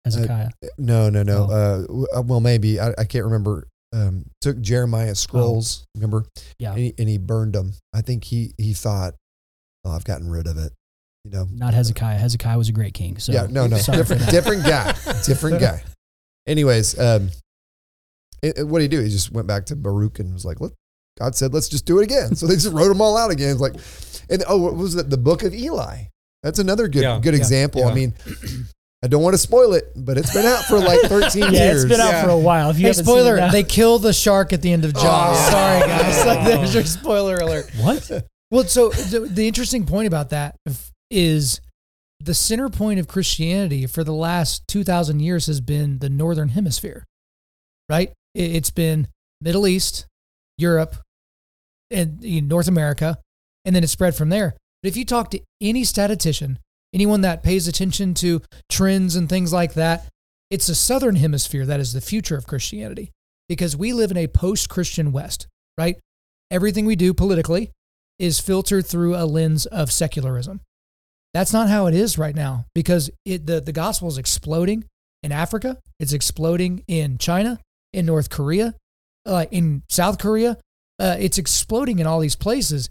[0.06, 0.51] Hezekiah.
[0.77, 1.47] No, no, no.
[1.49, 2.06] Oh.
[2.13, 3.67] Uh, uh, well, maybe I, I can't remember.
[3.93, 5.86] Um, took Jeremiah's scrolls.
[5.95, 6.25] Remember?
[6.60, 6.71] yeah.
[6.71, 7.73] and he, and he burned them.
[7.93, 9.15] I think he he thought,
[9.84, 10.71] "Oh, I've gotten rid of it."
[11.27, 12.17] You know, Not Hezekiah.
[12.17, 13.17] Hezekiah was a great king.
[13.19, 14.93] So yeah, no, no, different different guy,
[15.25, 15.83] different guy.
[16.47, 17.29] Anyways, um,
[18.41, 19.03] it, it- what did he do?
[19.03, 20.73] He just went back to Baruch and was like, "Look,
[21.19, 23.51] God said, let's just do it again." So they just wrote them all out again.
[23.51, 23.73] It's like,
[24.29, 25.09] and oh, what was that?
[25.09, 26.03] The Book of Eli.
[26.43, 27.85] That's another good Yeah, good yeah, example.
[27.85, 28.13] I mean.
[29.03, 31.83] I don't want to spoil it, but it's been out for like 13 Yeah, years.
[31.83, 32.23] it's been out Yeah.
[32.23, 32.71] for a while.
[32.71, 33.37] If you Hey, haven't seen spoiler!
[33.37, 35.37] it They kill the shark at the end of Jaws.
[35.37, 35.51] Oh.
[35.51, 36.25] Sorry, guys.
[36.25, 37.69] Like, there's your spoiler alert.
[37.77, 38.11] what?
[38.49, 40.55] Well, so the, the interesting point about that
[41.09, 41.61] is
[42.19, 47.05] the center point of Christianity for the last 2,000 years has been the Northern Hemisphere,
[47.89, 48.11] right?
[48.33, 49.07] It- It's been
[49.41, 50.05] Middle East,
[50.57, 50.95] Europe,
[51.91, 53.17] and North America,
[53.65, 54.55] and then it spread from there.
[54.81, 56.59] But if you talk to any statistician,
[56.93, 60.07] anyone that pays attention to trends and things like that,
[60.49, 63.11] it's the Southern Hemisphere that is the future of Christianity
[63.47, 65.97] because we live in a post Christian West, right?
[66.49, 67.71] Everything we do politically
[68.19, 70.61] is filtered through a lens of secularism.
[71.38, 74.86] That's not how it is right now because it, the, the gospel is exploding
[75.21, 77.60] in Africa, it's exploding in China,
[77.93, 78.73] in North Korea,
[79.23, 80.58] uh, in South Korea.
[80.97, 82.89] Uh, it's exploding in all these places.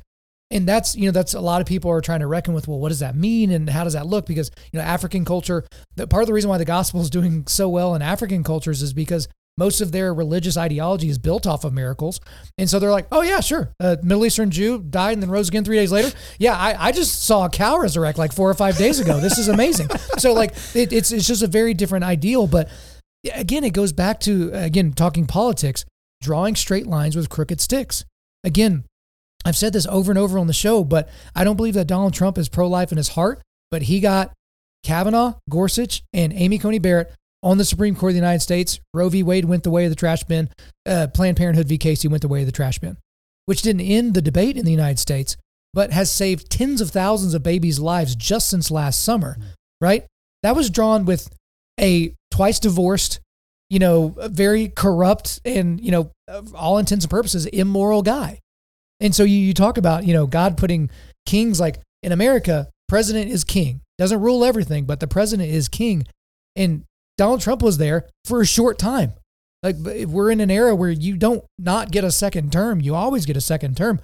[0.53, 2.79] And that's, you know, that's a lot of people are trying to reckon with, well,
[2.79, 3.51] what does that mean?
[3.51, 4.27] And how does that look?
[4.27, 5.65] Because, you know, African culture,
[5.97, 8.81] the, part of the reason why the gospel is doing so well in African cultures
[8.81, 9.27] is because
[9.59, 12.21] most of their religious ideology is built off of miracles.
[12.59, 13.71] And so they're like, oh, yeah, sure.
[13.81, 16.15] A Middle Eastern Jew died and then rose again three days later.
[16.39, 19.19] Yeah, I, I just saw a cow resurrect like four or five days ago.
[19.19, 19.89] This is amazing.
[20.19, 22.47] so, like, it, it's, it's just a very different ideal.
[22.47, 22.69] But
[23.35, 25.85] again, it goes back to, again, talking politics,
[26.21, 28.05] drawing straight lines with crooked sticks.
[28.45, 28.85] Again,
[29.45, 32.13] I've said this over and over on the show, but I don't believe that Donald
[32.13, 33.41] Trump is pro life in his heart,
[33.71, 34.33] but he got
[34.83, 37.13] Kavanaugh, Gorsuch, and Amy Coney Barrett
[37.47, 38.81] on the Supreme Court of the United States.
[38.93, 39.23] Roe v.
[39.23, 40.51] Wade went the way of the trash bin.
[40.85, 41.79] Uh, Planned Parenthood v.
[41.79, 42.97] Casey went the way of the trash bin,
[43.45, 45.37] which didn't end the debate in the United States,
[45.73, 49.37] but has saved tens of thousands of babies' lives just since last summer,
[49.81, 50.05] right?
[50.43, 51.29] That was drawn with
[51.79, 53.21] a twice divorced,
[53.71, 56.11] you know, very corrupt and, you know,
[56.53, 58.41] all intents and purposes, immoral guy.
[58.99, 60.91] And so you, you talk about, you know, God putting
[61.27, 66.07] kings like in America, president is king, doesn't rule everything, but the president is king.
[66.57, 66.83] And
[67.19, 69.15] Donald Trump was there for a short time.
[69.63, 73.27] Like we're in an era where you don't not get a second term, you always
[73.27, 74.01] get a second term.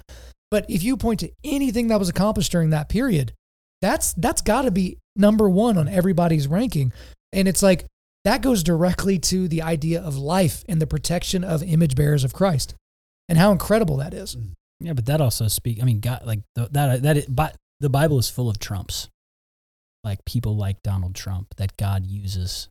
[0.51, 3.33] But if you point to anything that was accomplished during that period,
[3.81, 6.91] that's that's got to be number 1 on everybody's ranking.
[7.31, 7.85] And it's like
[8.23, 12.33] that goes directly to the idea of life and the protection of image bearers of
[12.33, 12.75] Christ.
[13.29, 14.35] And how incredible that is.
[14.35, 14.51] Mm.
[14.79, 15.81] Yeah, but that also speak.
[15.81, 19.07] I mean, God, like the, that that it, but the Bible is full of trumps,
[20.03, 22.67] like people like Donald Trump that God uses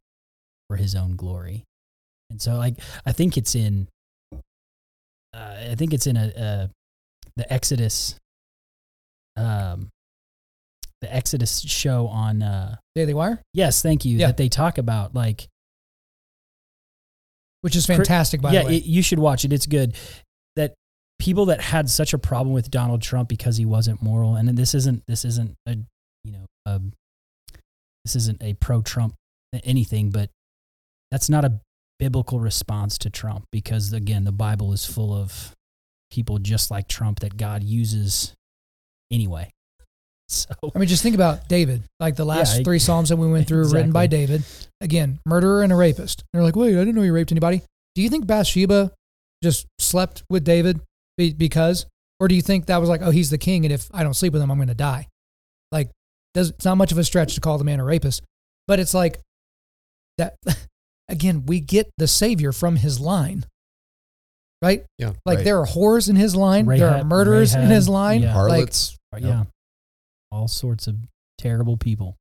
[0.73, 1.65] for his own glory.
[2.31, 3.89] And so like I think it's in
[5.35, 6.71] uh, I think it's in a, a
[7.37, 8.15] the Exodus
[9.37, 9.91] um
[11.03, 14.29] the Exodus show on uh Daily Wire, yes, thank you Yeah.
[14.29, 15.47] that they talk about like
[17.61, 18.77] which is fantastic, by yeah, the way.
[18.79, 19.53] it, you should watch it.
[19.53, 19.95] It's good.
[20.57, 20.75] That
[21.19, 24.75] people that had such a problem with Donald Trump because he wasn't moral, and this
[24.75, 25.77] isn't this isn't a
[26.25, 26.81] you know a,
[28.05, 29.15] this isn't a pro Trump
[29.65, 30.31] anything, but
[31.13, 31.61] that's not a
[31.99, 35.55] biblical response to Trump because again, the Bible is full of
[36.11, 38.35] people just like Trump that God uses
[39.13, 39.51] anyway.
[40.29, 41.83] So I mean, just think about David.
[42.01, 44.43] Like the last Yeah, three Psalms that we went through, were written by David.
[44.81, 46.21] Again, murderer and a rapist.
[46.21, 47.61] And they're like, wait, I didn't know he raped anybody.
[47.95, 48.93] Do you think Bathsheba
[49.43, 50.81] just slept with David
[51.19, 51.85] because?
[52.19, 54.15] Or do you think that was like, oh, he's the king, and if I don't
[54.15, 55.09] sleep with him, I'm going to die?
[55.71, 55.91] Like,
[56.33, 58.23] does, it's not much of a stretch to call the man a rapist.
[58.67, 59.19] But it's like
[60.17, 60.37] that,
[61.13, 63.45] again, we get the Savior from his line,
[64.63, 64.85] right?
[64.99, 65.13] Yeah.
[65.27, 65.45] Like Right.
[65.45, 68.23] there are whores in his line, there are Rahab- murderers in his line.
[68.23, 68.29] yeah.
[68.43, 68.97] Like, Harlots.
[69.19, 69.45] yeah,
[70.31, 70.97] all sorts of
[71.39, 72.17] terrible people.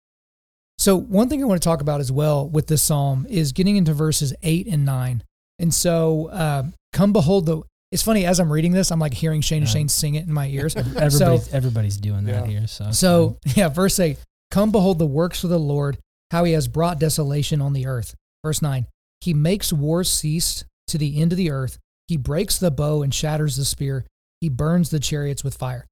[0.77, 3.75] So one thing I want to talk about as well with this psalm is getting
[3.77, 5.23] into verses eight and nine.
[5.59, 7.61] And so, um, come behold the.
[7.91, 10.33] It's funny as I'm reading this, I'm like hearing Shane and Shane sing it in
[10.33, 10.75] my ears.
[10.95, 12.59] Everybody's everybody's doing that Yeah.
[12.59, 12.67] here.
[12.67, 14.17] So So yeah, verse eight:
[14.49, 15.99] Come behold the works of the Lord,
[16.31, 18.15] how He has brought desolation on the earth.
[18.43, 18.87] Verse nine:
[19.21, 21.77] He makes war cease to the end of the earth.
[22.07, 24.05] He breaks the bow and shatters the spear.
[24.41, 25.85] He burns the chariots with fire.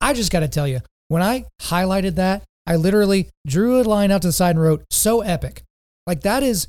[0.00, 4.10] I just got to tell you, when I highlighted that, I literally drew a line
[4.10, 5.62] out to the side and wrote, "So epic!"
[6.06, 6.68] Like that is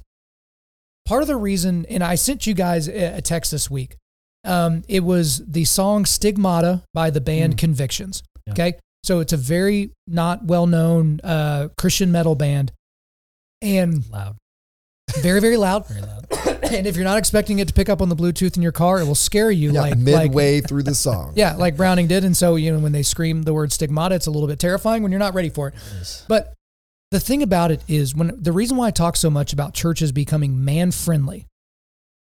[1.06, 1.86] part of the reason.
[1.90, 3.98] And I sent you guys a a text this week.
[4.44, 7.60] Um, it was the song "Stigmata" by the band Mm.
[7.60, 8.24] Convictions.
[8.48, 8.54] Yeah.
[8.54, 12.72] Okay, so it's a very not well known uh, Christian metal band,
[13.62, 14.38] and loud,
[15.22, 15.88] very very loud.
[15.88, 16.22] very loud.
[16.72, 19.00] and if you're not expecting it to pick up on the Bluetooth in your car,
[19.00, 21.34] it will scare you Yeah, like like midway through the song.
[21.36, 22.24] yeah, like Browning did.
[22.24, 25.04] And so you know when they scream the word stigmata, it's a little bit terrifying
[25.04, 25.76] when you're not ready for it.
[25.98, 26.26] Yes.
[26.28, 26.54] But
[27.12, 30.12] the thing about it is when the reason why I talk so much about churches
[30.12, 31.46] becoming man friendly,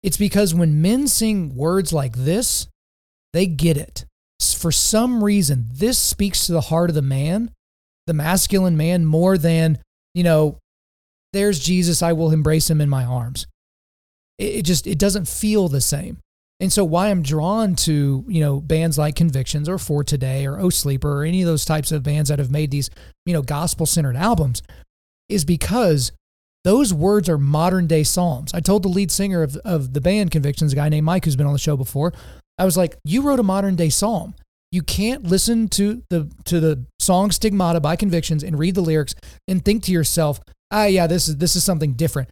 [0.03, 2.67] it's because when men sing words like this,
[3.33, 4.05] they get it.
[4.59, 7.53] For some reason, this speaks to the heart of the man,
[8.07, 9.79] the masculine man, more than,
[10.13, 10.59] you know,
[11.35, 13.47] there's Jesus, I will embrace him in my arms.
[14.39, 16.19] It, it just it doesn't feel the same.
[16.61, 20.59] And so why I'm drawn to, you know, bands like Convictions or For Today or
[20.59, 22.91] Oh Sleeper or any of those types of bands that have made these,
[23.27, 24.63] you know, gospel centered albums
[25.29, 26.13] is because
[26.63, 28.55] those words are modern day psalms.
[28.55, 31.37] I told the lead singer of, of the band Convictions, a guy named Mike who's
[31.37, 32.13] been on the show before,
[32.57, 34.35] I was like, you wrote a modern day psalm.
[34.71, 39.15] You can't listen to the to the song Stigmata by Convictions and read the lyrics
[39.47, 42.31] and think to yourself, ah yeah, this is this is something different.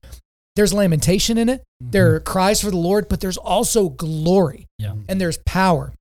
[0.57, 1.62] There's lamentation in it.
[1.81, 4.95] There are cries for the Lord, but there's also glory Yeah.
[5.09, 5.95] and there's power.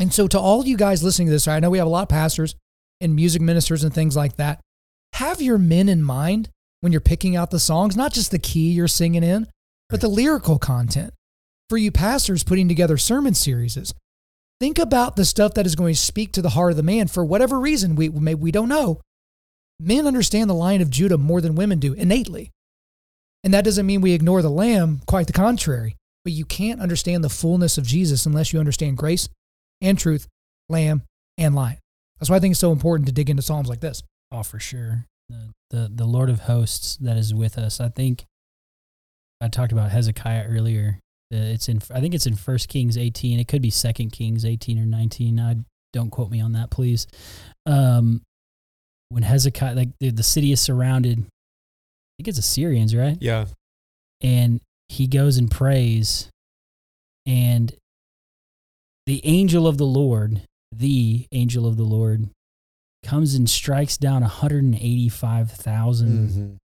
[0.00, 2.02] And so, to all you guys listening to this, I know we have a lot
[2.02, 2.56] of pastors
[3.00, 4.60] and music ministers and things like that.
[5.14, 6.48] Have your men in mind
[6.80, 9.46] when you're picking out the songs, not just the key you're singing in,
[9.88, 11.12] but the lyrical content.
[11.70, 13.94] For you pastors putting together sermon series,
[14.60, 17.06] think about the stuff that is going to speak to the heart of the man
[17.06, 19.00] for whatever reason we maybe we don't know.
[19.80, 22.50] Men understand the Lion of Judah more than women do innately.
[23.42, 25.96] And that doesn't mean we ignore the lamb, quite the contrary.
[26.24, 29.28] But you can't understand the fullness of Jesus unless you understand grace
[29.82, 30.26] and truth,
[30.68, 31.02] lamb
[31.36, 31.78] and lion.
[32.18, 34.02] That's why I think it's so important to dig into Psalms like this.
[34.32, 35.04] Oh, for sure.
[35.28, 37.80] The, the the Lord of Hosts that is with us.
[37.80, 38.24] I think
[39.40, 40.98] I talked about Hezekiah earlier.
[41.32, 43.38] Uh, It's in I think it's in First Kings 18.
[43.38, 45.40] It could be Second Kings 18 or 19.
[45.40, 45.56] I
[45.92, 47.06] don't quote me on that, please.
[47.66, 48.22] Um,
[49.14, 53.16] when Hezekiah, like the, the city is surrounded, I think it's Assyrians, right?
[53.20, 53.46] Yeah.
[54.22, 56.28] and he goes and prays
[57.26, 57.72] and
[59.06, 62.28] the angel of the lord the angel of the lord
[63.02, 66.56] comes and strikes down 185,000 Mhm.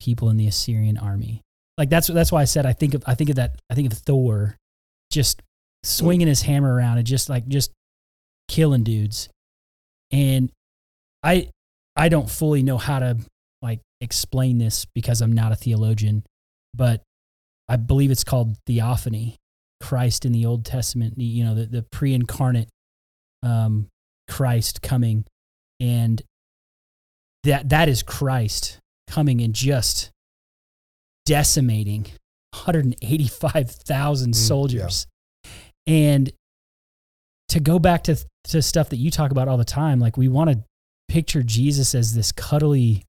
[0.00, 1.40] people in the Assyrian army
[1.78, 3.90] like that's that's why I said I think of I think of that I think
[3.92, 4.56] of Thor
[5.10, 5.42] just
[5.82, 7.70] swinging his hammer around and just like just
[8.48, 9.28] killing dudes
[10.12, 10.50] and
[11.22, 11.50] I
[12.00, 13.18] I don't fully know how to
[13.62, 16.24] like explain this because I'm not a theologian
[16.74, 17.02] but
[17.68, 19.36] I believe it's called theophany.
[19.80, 22.68] Christ in the Old Testament, the- you know, the, the pre incarnate
[23.42, 23.88] um,
[24.28, 25.24] Christ coming.
[25.80, 26.20] And
[27.44, 30.10] that that is Christ coming and just
[31.24, 32.06] decimating
[32.52, 35.06] 185,000 Mm, soldiers.
[35.86, 36.30] And
[37.48, 40.28] to go back to, to stuff that you talk about all the time, like we
[40.28, 40.62] want to
[41.10, 43.02] picture Jesus as this cuddly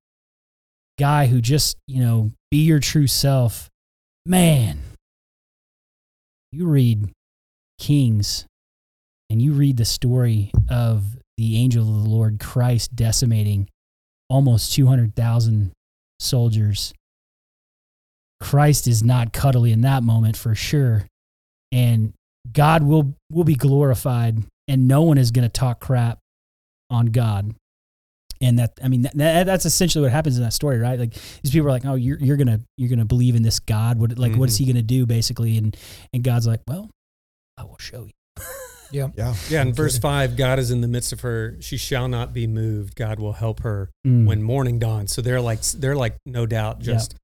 [0.97, 3.69] guy who just, you know, be your true self.
[4.25, 4.79] Man,
[6.51, 7.11] you read
[7.77, 8.47] Kings
[9.29, 13.69] and you read the story of the angel of the Lord Christ decimating
[14.29, 15.71] almost 200,000
[16.19, 16.93] soldiers.
[18.39, 21.05] Christ is not cuddly in that moment for sure.
[21.71, 22.13] And
[22.51, 26.17] God will will be glorified and no one is going to talk crap
[26.89, 27.53] on God.
[28.41, 30.99] And that I mean that, that- that's essentially what happens in that story, right?
[30.99, 33.43] Like these people are like, "Oh, you're you're going to you're going to believe in
[33.43, 33.99] this God.
[33.99, 35.75] What like what is he going to do basically?" And
[36.13, 36.89] and God's like, "Well,
[37.57, 38.11] I will show you."
[38.93, 39.07] Yeah.
[39.15, 41.55] Yeah, yeah in verse five, God is in the midst of her.
[41.61, 42.95] She shall not be moved.
[42.97, 44.25] God will help her Mm.
[44.25, 45.13] when morning dawns.
[45.13, 46.95] So they're like they're like no doubt Yeah.
[46.95, 47.15] just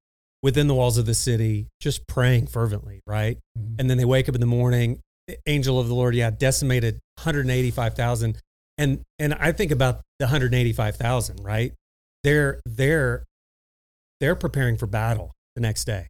[0.42, 3.38] within the walls of the city, just praying fervently, right?
[3.60, 3.76] Mhm.
[3.80, 5.02] And then they wake up in the morning.
[5.28, 8.38] the Angel of the Lord, yeah, decimated 185,000.
[8.78, 11.74] And and I think about the 185,000, right?
[12.24, 13.24] They're they're
[14.20, 16.08] they're preparing for battle the next day,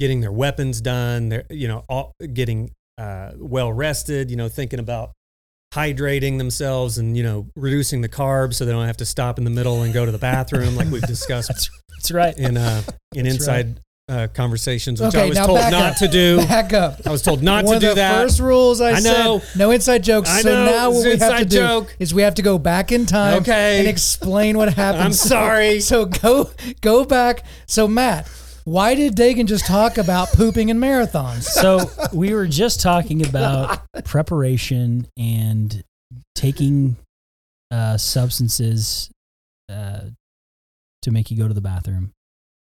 [0.00, 1.28] getting their weapons done.
[1.28, 4.30] They're you know all, getting uh, well rested.
[4.30, 5.12] You know, thinking about
[5.72, 9.44] hydrating themselves and you know reducing the carbs so they don't have to stop in
[9.44, 12.36] the middle and go to the bathroom like we've discussed That's, that's right.
[12.36, 12.82] in uh,
[13.14, 13.80] in That's inside
[14.12, 15.96] uh, conversations, which Okay, I was now told not up.
[15.96, 16.36] to do.
[16.46, 17.00] Back up.
[17.06, 18.22] I was told not One to of do the that.
[18.22, 19.38] first rules I, I know.
[19.40, 20.28] said, no inside jokes.
[20.30, 21.96] I so know, now what we have to inside do joke.
[21.98, 23.78] is we have to go back in time Okay.
[23.80, 25.02] and explain what happened.
[25.04, 25.80] I'm sorry.
[25.92, 27.44] So go go back.
[27.66, 28.28] So Matt,
[28.64, 31.42] why did Dagan just talk about pooping in marathons?
[31.44, 35.82] so we were just talking about preparation and
[36.34, 36.96] taking
[37.70, 39.10] uh, substances
[39.70, 40.00] uh,
[41.02, 42.12] to make you go to the bathroom.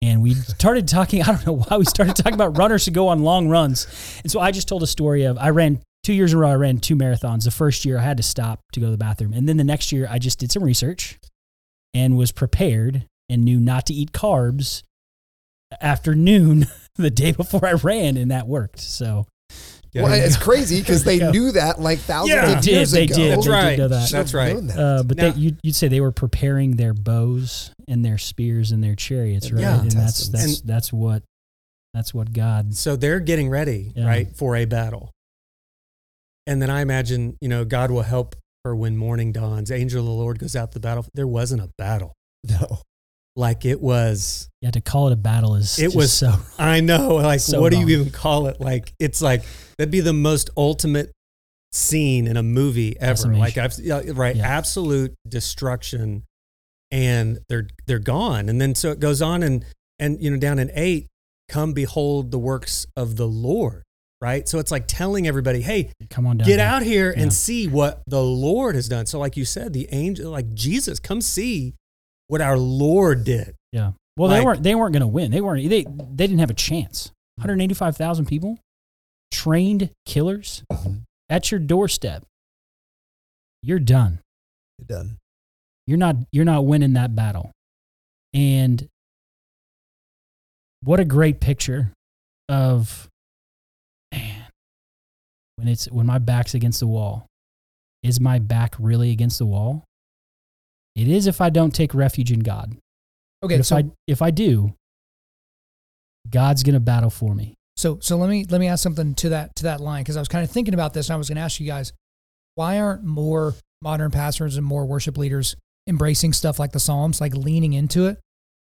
[0.00, 3.08] And we started talking, I don't know why we started talking about runners who go
[3.08, 3.86] on long runs.
[4.22, 6.50] And so I just told a story of I ran two years in a row,
[6.50, 7.44] I ran two marathons.
[7.44, 9.32] The first year I had to stop to go to the bathroom.
[9.32, 11.18] And then the next year I just did some research
[11.94, 14.82] and was prepared and knew not to eat carbs
[15.80, 18.80] after noon the day before I ran, and that worked.
[18.80, 19.26] So
[19.92, 20.02] Yeah.
[20.04, 21.30] Well, it's crazy because they Yeah.
[21.30, 22.58] knew that like thousands Yeah.
[22.58, 23.14] of They years did, they ago.
[23.16, 23.30] did.
[23.32, 23.78] That's They right.
[23.78, 24.10] know that.
[24.10, 24.66] That's right.
[24.66, 24.78] that.
[24.78, 28.70] Uh, but Now- they, you'd, you'd say they were preparing their bows and their spears
[28.72, 29.60] and their chariots, right?
[29.62, 29.80] Yeah.
[29.80, 31.22] and that's that's And- that's what
[31.94, 32.74] that's what God.
[32.74, 34.06] So they're getting ready, Yeah.
[34.06, 35.10] right, for a battle.
[36.46, 39.70] And then I imagine, you know, God will help her when morning dawns.
[39.70, 41.06] Angel of the Lord goes out to the battle.
[41.14, 42.14] There wasn't a battle.
[42.44, 42.80] no.
[43.38, 46.34] Like it was, Yeah, to call it a battle is It was so.
[46.58, 48.60] I know, like, So what do you even call it?
[48.60, 49.44] Like, it's like,
[49.78, 51.12] that'd be the most ultimate
[51.72, 53.32] scene in a movie ever.
[53.34, 54.44] Like, right, Yeah.
[54.46, 56.24] absolute destruction.
[56.90, 58.48] And they're, they're gone.
[58.48, 59.64] And then so it goes on and,
[59.98, 61.06] and, you know, down in eight,
[61.48, 63.82] come behold the works of the Lord,
[64.22, 64.48] right?
[64.48, 66.48] So it's like telling everybody, hey, Come on down.
[66.48, 67.22] get out here Yeah.
[67.22, 69.06] and see what the Lord has done.
[69.06, 71.74] So, like you said, the angel, like Jesus, come see
[72.28, 73.54] what our Lord did.
[73.72, 73.92] Yeah.
[74.16, 74.62] Well, they weren't.
[74.62, 75.30] They weren't going to win.
[75.30, 75.68] They weren't.
[75.68, 77.12] They they didn't have a chance.
[77.36, 78.58] 185,000 people,
[79.32, 81.02] trained killers, Mhm.
[81.28, 82.24] at your doorstep.
[83.62, 84.20] You're done.
[84.78, 85.18] You're done.
[85.86, 87.52] You're not you're not winning that battle.
[88.34, 88.88] And
[90.82, 91.92] what a great picture
[92.48, 93.08] of
[94.12, 94.46] man
[95.56, 97.26] when it's when my back's against the wall.
[98.02, 99.84] Is my back really against the wall?
[100.98, 102.76] It is if I don't take refuge in God.
[103.44, 104.74] Okay, But if so I if I do,
[106.28, 107.54] God's going to battle for me.
[107.76, 110.20] So so let me let me ask something to that to that line because I
[110.20, 111.92] was kind of thinking about this and I was going to ask you guys
[112.56, 115.54] why aren't more modern pastors and more worship leaders
[115.86, 118.18] embracing stuff like the Psalms, like leaning into it?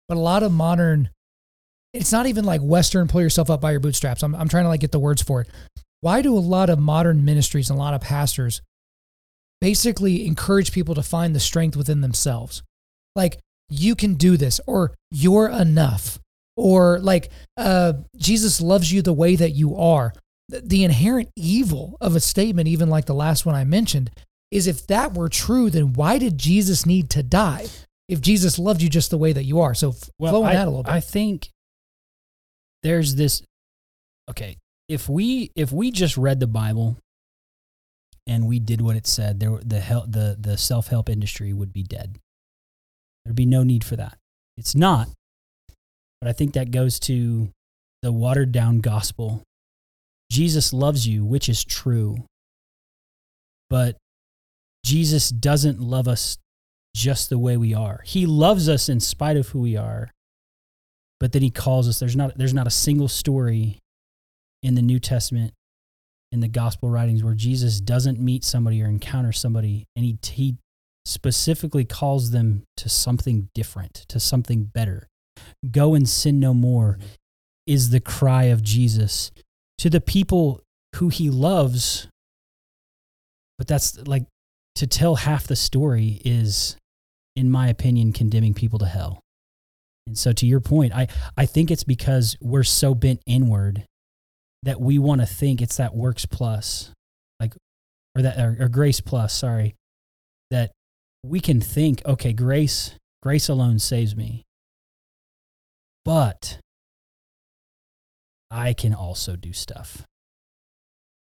[0.07, 1.10] But a lot of modern
[1.91, 4.21] it's not even like Western pull yourself up by your bootstraps.
[4.21, 5.47] I'm I'm trying to like get the words for it.
[6.01, 8.62] Why do a lot of modern ministries and a lot of pastors
[9.62, 12.63] basically encourage people to find the strength within themselves?
[13.15, 16.19] Like you can do this or you're enough
[16.58, 20.13] or like uh, Jesus loves you the way that you are.
[20.50, 24.12] The, inherent evil of a statement, even like the last one I mentioned,
[24.52, 27.67] is if that were true, then why did Jesus need to die?
[28.10, 30.55] If Jesus loved you just the way that you are, so f- flow on I,
[30.55, 30.91] that a little bit.
[30.91, 31.49] I think
[32.84, 33.41] there's this.
[34.30, 34.57] Okay,
[34.89, 36.97] if we if we just read the Bible
[38.32, 41.73] and we did what it said, there the hel- the the self help industry would
[41.73, 42.17] be dead.
[43.25, 44.17] There'd be no need for that.
[44.57, 45.09] It's not,
[46.21, 47.49] but I think that goes to
[48.01, 49.43] the watered down gospel.
[50.32, 52.15] Jesus loves you, which is true,
[53.69, 53.97] but
[54.86, 56.38] Jesus doesn't love us
[56.95, 58.01] just the way we are.
[58.05, 60.09] He loves us in spite of who we are.
[61.19, 63.77] But then he calls us there's not there's not a single story
[64.63, 65.53] in the New Testament
[66.32, 70.57] in the gospel writings where Jesus doesn't meet somebody or encounter somebody and he he
[71.05, 75.07] specifically calls them to something different, to something better.
[75.69, 76.99] Go and sin no more
[77.67, 79.32] is the cry of Jesus
[79.77, 80.61] to the people
[80.97, 82.07] who he loves.
[83.57, 84.25] But that's like
[84.75, 86.77] to tell half the story is,
[87.36, 89.19] in my opinion, condemning people to hell.
[90.07, 91.07] And so, to your point, I,
[91.38, 93.86] I think it's because we're so bent inward
[94.64, 96.91] that we want to think it's that works plus,
[97.39, 97.53] like,
[98.16, 99.76] or that, or, or grace plus, sorry,
[100.51, 100.72] that
[101.24, 104.43] we can think, okay, grace, grace alone saves me.
[106.05, 106.59] But
[108.49, 110.03] I can also do stuff.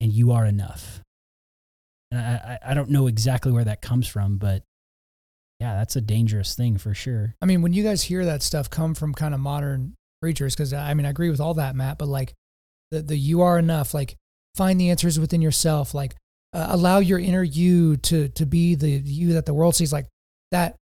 [0.00, 1.00] And you are enough.
[2.10, 4.62] And I, I, I don't know exactly where that comes from, but
[5.60, 7.34] yeah, that's a dangerous thing for sure.
[7.40, 10.72] I mean, when you guys hear that stuff come from kind of modern preachers, because
[10.72, 12.34] I mean, I agree with all that, Matt, but like
[12.90, 14.16] the, the you are enough, like
[14.54, 16.14] find the answers within yourself, like
[16.52, 20.06] uh, allow your inner you to to be the you that the world sees, like
[20.50, 20.76] that.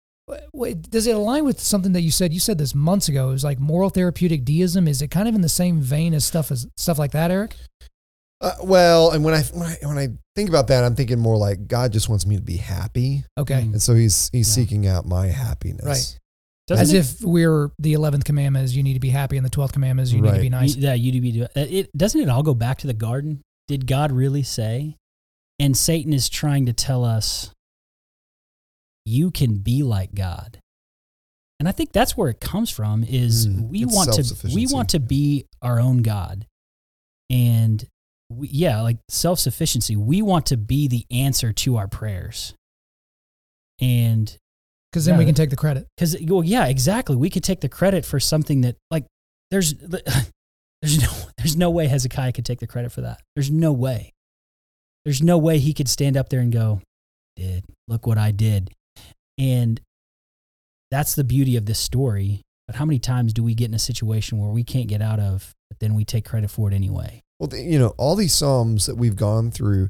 [0.52, 2.32] Wait, does it align with something that you said?
[2.32, 3.30] You said this months ago.
[3.30, 4.86] It was like moral therapeutic deism.
[4.86, 7.56] Is it kind of in the same vein as stuff as stuff like that, Eric?
[8.40, 11.36] Uh, well, and when I, when I when I think about that, I'm thinking more
[11.36, 14.62] like God just wants me to be happy, Okay, and so he's he's Yeah.
[14.62, 15.84] seeking out my happiness.
[15.84, 16.19] Right.
[16.70, 19.44] Doesn't as it- if we're the eleventh commandment is you need to be happy, and
[19.44, 20.40] the twelfth commandment is you need to Right.
[20.42, 20.74] be nice.
[20.76, 21.90] Yeah, you need to be do it.
[21.96, 23.42] Doesn't it all go back to the garden?
[23.68, 24.96] Did God really say?
[25.58, 27.50] And Satan is trying to tell us
[29.04, 30.58] you can be like God.
[31.58, 34.24] And I think that's where it comes from is Mm, we it's want to we
[34.24, 34.74] self-sufficiency.
[34.74, 36.46] want to be our own God.
[37.28, 37.86] And
[38.30, 42.54] we, yeah, like self-sufficiency, we want to be the answer to our prayers.
[43.80, 44.34] And
[44.92, 45.86] Because then we can take the credit.
[45.96, 47.14] because well, yeah, exactly.
[47.14, 49.06] We could take the credit for something that like
[49.50, 49.74] there's
[50.82, 53.20] there's no there's no way Hezekiah could take the credit for that.
[53.36, 54.12] There's no way.
[55.04, 56.82] There's no way he could stand up there and go,
[57.36, 58.70] "Did look what I did,"
[59.38, 59.80] and
[60.90, 62.42] that's the beauty of this story.
[62.66, 65.18] But how many times do we get in a situation where we can't get out
[65.18, 67.20] of, but then we take credit for it anyway?
[67.40, 69.88] Well, you know, all these psalms that we've gone through,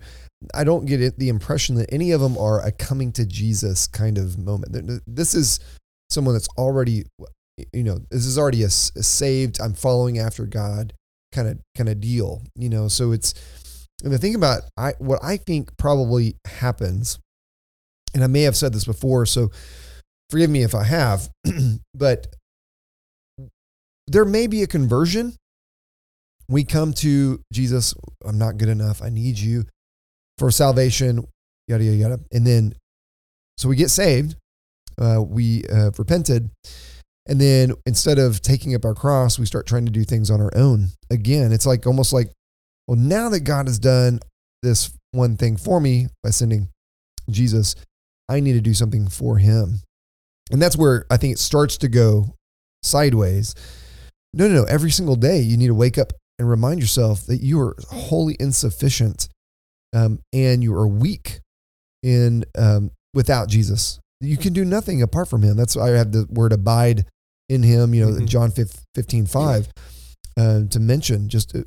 [0.54, 3.86] I don't get it, the impression that any of them are a coming to Jesus
[3.86, 5.02] kind of moment.
[5.06, 5.60] This is
[6.08, 7.04] someone that's already,
[7.72, 10.94] you know, this is already a, a saved, I'm following after God
[11.32, 12.42] kind of kind of deal.
[12.56, 13.34] You know, so it's
[14.02, 17.18] and the thing about I what I think probably happens,
[18.14, 19.50] and I may have said this before, so
[20.30, 21.28] forgive me if I have,
[21.94, 22.34] but
[24.06, 25.34] there may be a conversion
[26.50, 29.02] we come to Jesus, I'm not good enough.
[29.02, 29.66] I need you
[30.40, 31.22] for salvation,
[31.68, 32.20] yada, yada, yada.
[32.32, 32.74] And then,
[33.58, 34.36] so we get saved,
[34.98, 36.48] uh, we uh, repented.
[37.28, 40.40] And then instead of taking up our cross, we start trying to do things on
[40.40, 40.88] our own.
[41.10, 42.32] Again, it's like almost like,
[42.88, 44.20] well, now that God has done
[44.62, 46.70] this one thing for me by sending
[47.28, 47.76] Jesus,
[48.26, 49.82] I need to do something for him.
[50.50, 52.34] And that's where I think it starts to go
[52.82, 53.54] sideways.
[54.32, 54.64] No, no, no.
[54.64, 58.38] Every single day, you need to wake up and remind yourself that you are wholly
[58.40, 59.28] insufficient
[59.94, 61.40] um, and you are weak
[62.02, 63.98] in um, without Jesus.
[64.20, 65.56] You can do nothing apart from him.
[65.56, 67.06] That's why I have the word abide
[67.48, 68.26] in him, you know, Mhm.
[68.28, 69.68] John 15, 5,
[70.36, 71.62] uh, to mention just uh,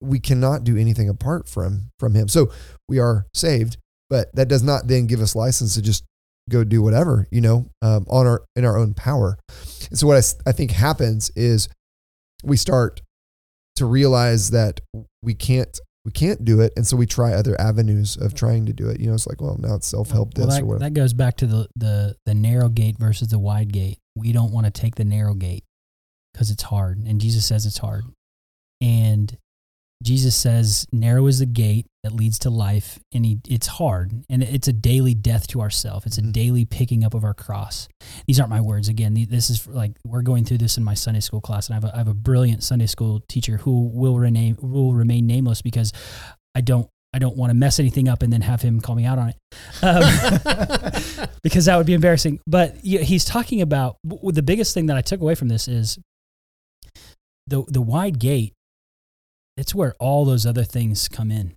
[0.00, 2.28] we cannot do anything apart from from him.
[2.28, 2.50] So
[2.88, 3.76] we are saved,
[4.10, 6.04] but that does not then give us license to just
[6.50, 9.38] go do whatever, you know, um, on our in our own power.
[9.88, 11.68] And so what I think happens is
[12.44, 13.00] we start
[13.76, 14.80] to realize that
[15.22, 18.72] we can't we can't do it, and so we try other avenues of trying to
[18.72, 19.00] do it.
[19.00, 20.84] You know, it's like, well, now it's self help Well, this that, or whatever.
[20.84, 23.98] that goes back to the, the the narrow gate versus the wide gate.
[24.16, 25.64] We don't want to take the narrow gate
[26.32, 28.04] because it's hard, and Jesus says it's hard.
[28.80, 29.36] And
[30.02, 34.42] Jesus says, "Narrow is the gate that leads to life, and he, it's hard, and
[34.42, 36.06] it's a daily death to ourself.
[36.06, 36.32] It's a Mhm.
[36.32, 37.88] daily picking up of our cross.
[38.26, 38.88] These aren't my words.
[38.88, 41.76] Again, this is like we're going through this in my Sunday school class, and I
[41.76, 45.62] have a, I have a brilliant Sunday school teacher who will rename will remain nameless
[45.62, 45.92] because
[46.54, 49.04] I don't I don't want to mess anything up and then have him call me
[49.04, 49.36] out on it.
[49.82, 52.40] Um, because that would be embarrassing.
[52.46, 55.98] But yeah, he's talking about the biggest thing that I took away from this is
[57.46, 58.54] the the wide gate.
[59.56, 61.54] It's where all those other things come in.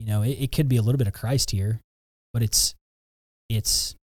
[0.00, 1.80] You know, it, it could be a little bit of Christ here,
[2.32, 2.74] but it's
[3.48, 3.94] it's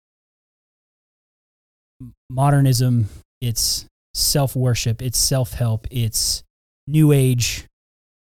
[2.30, 3.10] modernism.
[3.42, 5.02] It's self worship.
[5.02, 5.88] It's self help.
[5.92, 6.44] It's
[6.88, 7.66] new age,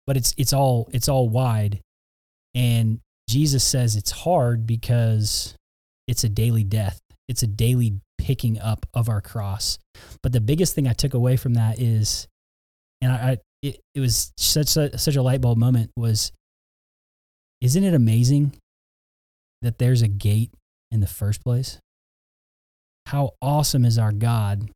[0.06, 1.80] but it's it's all it's all wide.
[2.54, 5.54] And Jesus says it's hard because
[6.06, 7.00] it's a daily death.
[7.28, 9.78] It's a daily picking up of our cross.
[10.22, 12.28] But the biggest thing I took away from that is,
[13.00, 16.32] and I, I it, it was such a such a light bulb moment was,
[17.60, 18.56] isn't it amazing
[19.62, 20.52] that there's a gate
[20.90, 21.78] in the first place?
[23.06, 24.68] how awesome is our God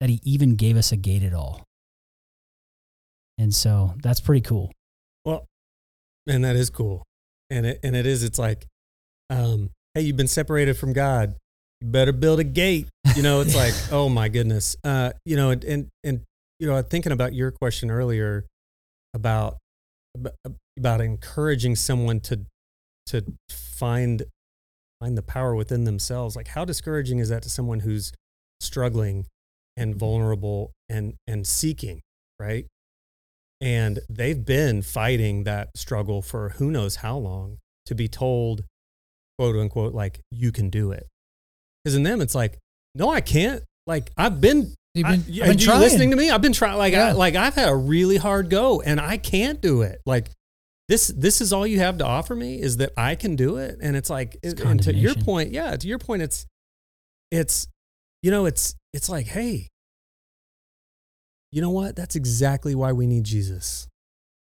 [0.00, 1.62] that he even gave us a gate at all.
[3.38, 4.72] And so that's pretty cool.
[5.24, 5.46] Well,
[6.26, 7.04] and that is cool
[7.50, 8.66] and it and it is it's like
[9.30, 11.34] um hey you've been separated from god
[11.80, 15.50] you better build a gate you know it's like oh my goodness uh you know
[15.50, 16.20] and and, and
[16.58, 18.46] you know thinking about your question earlier
[19.14, 19.58] about
[20.78, 22.40] about encouraging someone to
[23.06, 24.24] to find
[25.00, 28.12] find the power within themselves like how discouraging is that to someone who's
[28.60, 29.26] struggling
[29.76, 32.00] and vulnerable and and seeking
[32.40, 32.66] right
[33.60, 38.64] and they've been fighting that struggle for who knows how long to be told,
[39.38, 41.06] quote unquote, like, you can do it.
[41.82, 42.58] Because in them, it's like,
[42.94, 43.62] no, I can't.
[43.86, 46.30] Like, I've been, You've been, yeah, I've been you listening to me?
[46.30, 49.60] I've been trying, like, I, like I've had a really hard go and I can't
[49.60, 50.00] do it.
[50.04, 50.30] Like,
[50.88, 53.78] this, this is all you have to offer me is that I can do it.
[53.80, 56.46] And it's like, It's and to your point, yeah, to your point, it's,
[57.30, 57.68] it's,
[58.22, 59.68] you know, it's, it's like, hey,
[61.52, 61.96] you know what?
[61.96, 63.88] That's exactly why we need Jesus.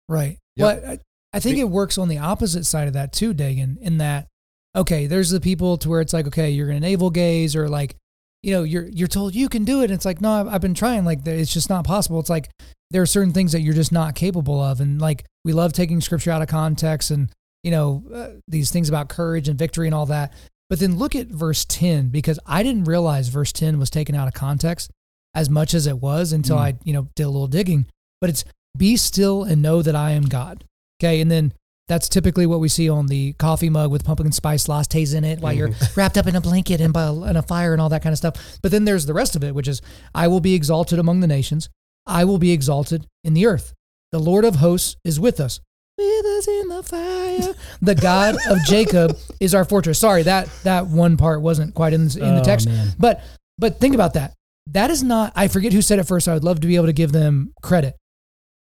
[0.08, 0.38] Right.
[0.56, 0.82] Yep.
[0.82, 0.98] But I,
[1.32, 4.28] I think it works on the opposite side of that too, Dagan, in that,
[4.76, 7.68] okay, there's the people to where it's like, okay, you're going to navel gaze or
[7.68, 7.96] like,
[8.44, 9.84] you know, you're, you're told you can do it.
[9.84, 11.04] And it's like, no, I've, I've been trying.
[11.04, 12.20] Like, it's just not possible.
[12.20, 12.50] It's like,
[12.90, 14.80] there are certain things that you're just not capable of.
[14.80, 17.30] And like, we love taking scripture out of context and,
[17.62, 20.32] you know, uh, these things about courage and victory and all that.
[20.68, 24.28] But then look at verse 10, because I didn't realize verse 10 was taken out
[24.28, 24.90] of context
[25.34, 26.60] as much as it was until Mm.
[26.60, 27.86] I, you know, did a little digging.
[28.20, 28.44] But it's
[28.76, 30.64] be still and know that I am God.
[31.00, 31.20] Okay.
[31.20, 31.52] And then
[31.88, 35.40] that's typically what we see on the coffee mug with pumpkin spice lattes in it
[35.40, 35.94] while you're mm-hmm.
[36.00, 38.12] wrapped up in a blanket and by a, and a fire and all that kind
[38.12, 38.58] of stuff.
[38.62, 39.82] But then there's the rest of it, which is
[40.14, 41.68] I will be exalted among the nations.
[42.06, 43.74] I will be exalted in the earth.
[44.12, 45.60] The Lord of hosts is with us.
[45.98, 47.54] With us in the fire.
[47.82, 49.98] The God of Jacob is our fortress.
[49.98, 52.66] Sorry, that that one part wasn't quite in, the- in the Oh, text.
[52.66, 52.88] man.
[52.98, 53.22] But
[53.58, 54.32] but think about that.
[54.68, 55.32] That is not.
[55.36, 56.26] I forget who said it first.
[56.26, 57.94] I would love to be able to give them credit.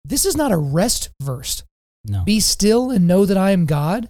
[0.05, 1.63] This is not a rest verse.
[2.11, 2.25] No.
[2.25, 4.09] Be still and know that I am God.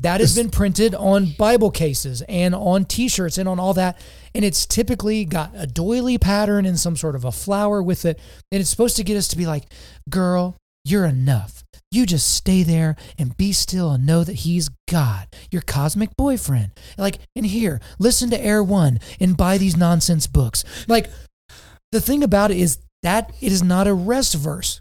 [0.00, 4.00] That has been printed on Bible cases and on T-shirts and on all that,
[4.34, 8.18] and it's typically got a doily pattern and some sort of a flower with it,
[8.50, 9.72] and it's supposed to get us to be like,
[10.10, 11.62] "Girl, you're enough.
[11.92, 16.72] You just stay there and be still and know that He's God, your cosmic boyfriend."
[16.98, 20.64] Like, and here, listen to Air One and buy these nonsense books.
[20.88, 21.08] Like,
[21.92, 24.80] the thing about it is that it is not a rest verse;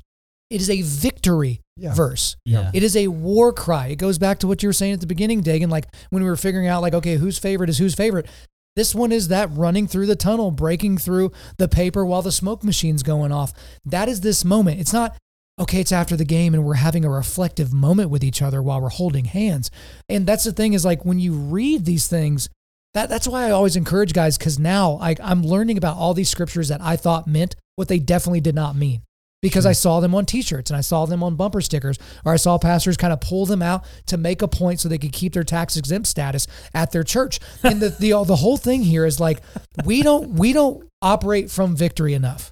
[0.50, 1.94] it is a victory Yeah.
[1.94, 2.36] verse.
[2.46, 2.72] Yeah.
[2.74, 3.88] It is a war cry.
[3.88, 6.30] It goes back to what you were saying at the beginning, Dagan, like when we
[6.30, 8.28] were figuring out, like, okay, whose favorite is whose favorite.
[8.76, 12.64] This one is that running through the tunnel, breaking through the paper while the smoke
[12.64, 13.52] machine's going off.
[13.86, 14.80] That is this moment.
[14.80, 15.18] It's not,
[15.60, 18.82] okay, it's after the game and we're having a reflective moment with each other while
[18.82, 19.72] we're holding hands.
[20.08, 22.50] And that's the thing is like when you read these things,
[22.94, 26.30] that, that's why I always encourage guys because now I, I'm learning about all these
[26.30, 29.02] scriptures that I thought meant what they definitely did not mean
[29.42, 29.76] because I hmm.
[29.76, 32.98] saw them on t-shirts and I saw them on bumper stickers or I saw pastors
[32.98, 35.78] kind of pull them out to make a point so they could keep their tax
[35.78, 37.40] exempt status at their church.
[37.64, 39.40] And the, the the whole thing here is like
[39.86, 42.52] we don't we don't operate from victory enough.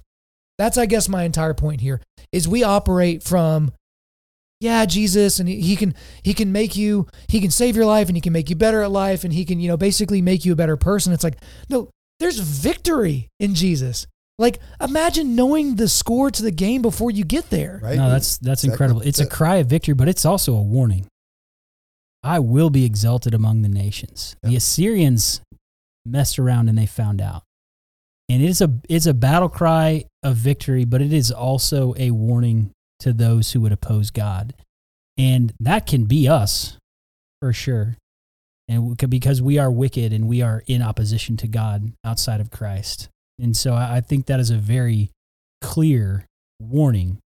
[0.56, 2.00] That's I guess my entire point here
[2.32, 3.72] is we operate from
[4.60, 8.08] yeah, Jesus and he, he can he can make you he can save your life
[8.08, 10.44] and he can make you better at life and he can, you know, basically make
[10.44, 11.12] you a better person.
[11.12, 11.38] It's like,
[11.68, 14.06] no, there's victory in Jesus.
[14.40, 17.78] Like imagine knowing the score to the game before you get there.
[17.82, 17.96] Right.
[17.98, 18.72] No, that's that's Exactly.
[18.72, 19.00] incredible.
[19.02, 21.06] It's a cry of victory, but it's also a warning.
[22.22, 24.36] I will be exalted among the nations.
[24.42, 25.42] The Assyrians
[26.06, 27.42] messed around and they found out.
[28.30, 32.10] And it is a it's a battle cry of victory, but it is also a
[32.10, 32.70] warning
[33.00, 34.54] to those who would oppose God.
[35.18, 36.78] And that can be us
[37.42, 37.96] for sure.
[38.68, 42.40] And we could- because we are wicked and we are in opposition to God outside
[42.40, 43.09] of Christ.
[43.40, 45.10] And so I I think that is a very
[45.62, 46.26] clear
[46.60, 47.18] warning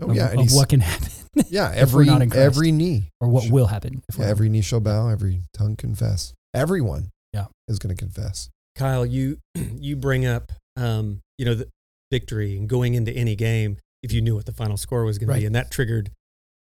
[0.00, 0.30] Oh, of, yeah.
[0.30, 1.10] and of what can happen
[1.48, 1.70] yeah.
[1.74, 3.10] Every, not every knee.
[3.20, 4.02] or what Sh- will happen.
[4.08, 6.32] If Yeah, every knee shall bow, every tongue confess.
[6.52, 7.46] Everyone Yeah.
[7.68, 8.48] is going to confess.
[8.76, 11.68] Kyle, you you bring up um, you know the
[12.10, 15.28] victory and going into any game if you knew what the final score was going
[15.32, 16.10] to be, and that triggered,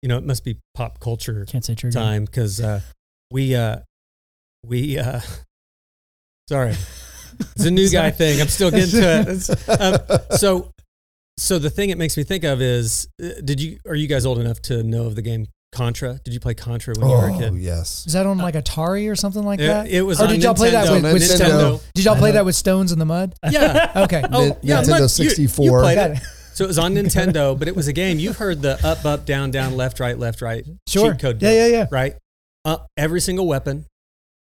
[0.01, 1.93] you know, it must be pop culture can't say trigger.
[1.93, 2.81] time because uh,
[3.31, 3.77] we uh,
[4.65, 5.19] we uh,
[6.49, 6.75] sorry,
[7.55, 8.41] it's a new guy thing.
[8.41, 9.49] I'm still getting to it.
[9.79, 10.71] Um, so
[11.37, 14.25] so the thing it makes me think of is, uh, did you are you guys
[14.25, 16.19] old enough to know of the game Contra?
[16.23, 17.55] Did you play Contra when you were a oh, kid?
[17.55, 18.05] yes.
[18.05, 19.87] Is that on like Atari or something like It- that?
[19.87, 21.81] It, was Or on did y'all play that with- with Nintendo.
[21.95, 23.33] Did y'all play that with stones in the mud?
[23.49, 23.91] Yeah.
[24.03, 24.23] Okay.
[24.31, 25.65] Oh, Nin- yeah, Nintendo but you- 64.
[25.65, 26.17] You, played it.
[26.17, 26.23] it.
[26.53, 28.19] So it was on Nintendo, but it was a game.
[28.19, 31.13] You've heard the up, up, down, down, left, right, left, right Sure.
[31.13, 31.41] cheat code.
[31.41, 31.85] Yeah, deal, yeah, yeah.
[31.89, 32.15] Right?
[32.63, 33.87] Uh, every single weapon,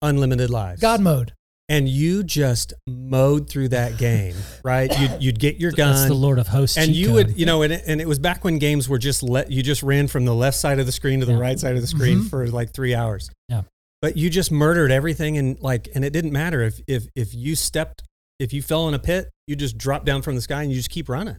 [0.02, 0.82] unlimited lives.
[0.82, 1.32] God mode.
[1.68, 4.90] And you just mowed through that game, right?
[5.00, 5.94] You'd, you'd get your gun.
[5.94, 6.76] That's the Lord of Hosts.
[6.76, 9.22] and you would you know and it, and it was back when games were just
[9.22, 11.38] let you just ran from the left side of the screen to the Yeah.
[11.38, 12.30] right side of the screen Mhm.
[12.30, 13.62] for like three hours Yeah.
[14.02, 17.54] but you just murdered everything and like and it didn't matter if if if you
[17.56, 18.02] stepped
[18.38, 20.76] if you fell in a pit you just dropped down from the sky and you
[20.76, 21.38] just keep running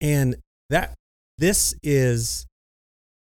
[0.00, 0.36] and
[0.70, 0.94] that
[1.38, 2.46] this is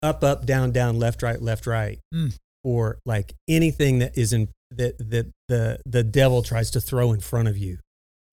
[0.03, 2.35] up up down down left right left right Mm.
[2.63, 7.19] for like anything that is in that that the the devil tries to throw in
[7.19, 7.77] front of you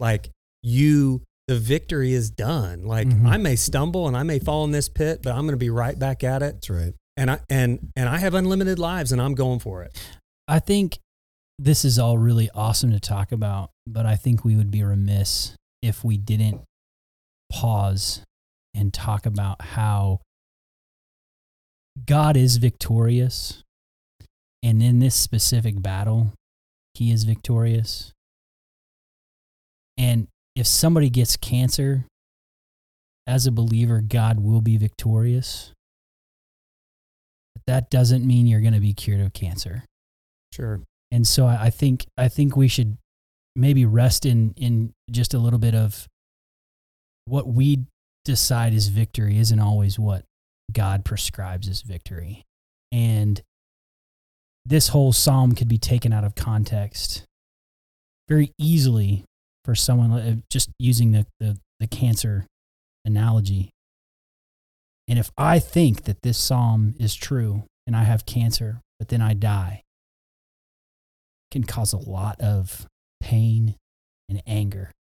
[0.00, 0.30] like
[0.62, 3.26] you the victory is done like Mhm.
[3.26, 5.70] i may stumble and i may fall in this pit but i'm going to be
[5.70, 6.94] right back at it That's right.
[7.16, 9.96] and i and and i have unlimited lives and i'm going for it
[10.50, 10.98] I think
[11.58, 15.54] this is all really awesome to talk about, but I think we would be remiss
[15.82, 16.62] if we didn't
[17.52, 18.22] pause
[18.74, 20.20] and talk about how
[22.06, 23.62] God is victorious.
[24.62, 26.32] And in this specific battle,
[26.94, 28.12] he is victorious.
[29.96, 32.04] And if somebody gets cancer,
[33.26, 35.72] as a believer, God will be victorious.
[37.54, 39.84] But that doesn't mean you're going to be cured of cancer
[40.58, 40.80] sure
[41.10, 42.98] and so I think I think we should
[43.56, 46.06] maybe rest in in just a little bit of
[47.24, 47.84] what we
[48.24, 50.24] decide is victory isn't always what
[50.70, 52.44] God prescribes as victory,
[52.92, 53.40] and
[54.68, 57.24] this whole psalm could be taken out of context
[58.28, 59.24] very easily
[59.64, 62.46] for someone uh, just using the the, the cancer
[63.04, 63.70] analogy.
[65.08, 69.22] And if I think that this psalm is true and I have cancer, but then
[69.22, 69.82] I die,
[71.50, 72.86] can cause a lot of
[73.20, 73.76] pain
[74.28, 74.92] and anger.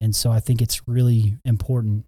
[0.00, 2.04] And so I think it's really important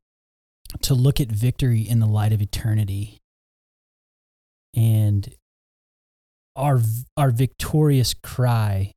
[0.83, 3.19] to look at victory in the light of eternity.
[4.75, 5.33] And
[6.59, 6.81] our
[7.17, 8.93] our victorious cry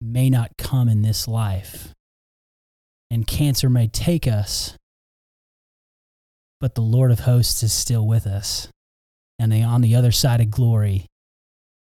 [0.00, 1.92] may not come in this life.
[3.10, 4.76] And cancer may take us,
[6.60, 8.68] but the Lord of hosts is still with us.
[9.40, 11.06] And then on the other side of glory,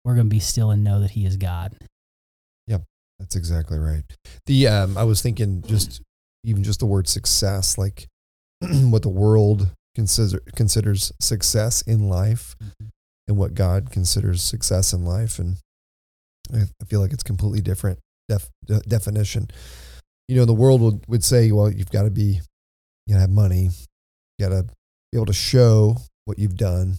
[0.04, 1.74] we're going to be still and know that he is God.
[2.68, 2.84] Yep,
[3.18, 4.04] that's exactly right.
[4.46, 6.00] The um, I was thinking just
[6.44, 8.06] even just the word success, like
[8.60, 12.54] what the world consider considers success in life,
[13.28, 15.56] and what God considers success in life, and
[16.52, 17.98] I, feel like it's completely different
[18.28, 19.48] def, de- definition.
[20.28, 22.40] You know, the world would would say, well, you've got to be,
[23.06, 23.70] you gotta have money,
[24.38, 24.64] you got to
[25.12, 26.98] be able to show what you've done,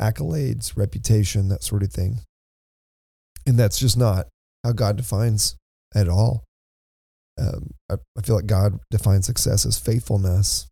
[0.00, 2.20] accolades, reputation, that sort of thing,
[3.46, 4.26] and that's just not
[4.64, 5.56] how God defines
[5.94, 6.44] at all.
[7.38, 10.66] Um, I, I feel like God defines success as faithfulness.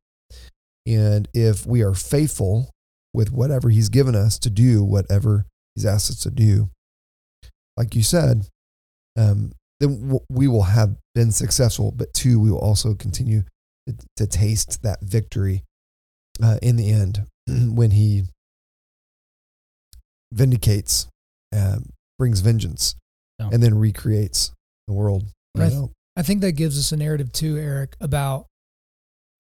[0.87, 2.71] And if we are faithful
[3.15, 6.71] with whatever He's given us to do, whatever He's asked us to do,
[7.77, 8.47] like you said,
[9.17, 11.93] um, then w- we will have been successful.
[11.95, 13.43] But two, we will also continue
[13.87, 15.63] to, to taste that victory
[16.43, 18.25] uh, in the end when He
[20.33, 21.09] vindicates,
[21.55, 22.95] um, brings vengeance
[23.39, 23.51] Yeah.
[23.53, 24.53] and then recreates
[24.87, 25.25] the world.
[25.57, 25.73] Right.
[25.73, 25.91] Know?
[26.17, 28.47] I think that gives us a narrative too, Eric, about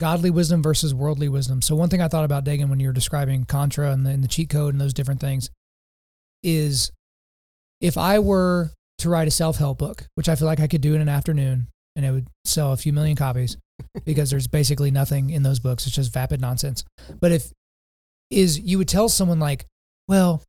[0.02, 1.62] godly wisdom versus worldly wisdom.
[1.62, 4.24] So one thing I thought about Dagan when you were describing Contra and the, and
[4.24, 5.48] the cheat code and those different things
[6.42, 6.90] is
[7.80, 10.96] if I were to write a self-help book, which I feel like I could do
[10.96, 13.56] in an afternoon and it would sell a few million copies
[14.04, 15.86] because there's basically nothing in those books.
[15.86, 16.82] It's just vapid nonsense.
[17.20, 17.52] But if
[18.28, 19.66] is you would tell someone like,
[20.08, 20.42] well,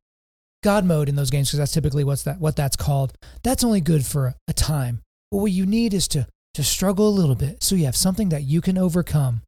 [0.64, 3.12] God mode in those games, because that's typically what's that what that's called,
[3.44, 5.00] that's only good for a time.
[5.30, 8.30] But what you need is to to struggle a little bit so you have something
[8.30, 9.42] that you can overcome.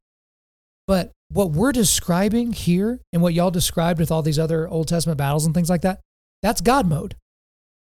[0.85, 5.17] But what we're describing here and what y'all described with all these other Old Testament
[5.17, 5.99] battles and things like that,
[6.41, 7.15] that's God mode.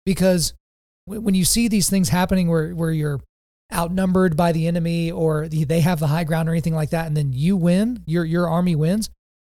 [0.05, 0.55] Because
[1.05, 3.21] when you see these things happening where, where you're
[3.73, 7.17] outnumbered by the enemy or they have the high ground or anything like that, and
[7.17, 9.11] then you win, your, your army wins,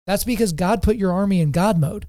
[0.07, 2.07] that's because God put your army in God mode.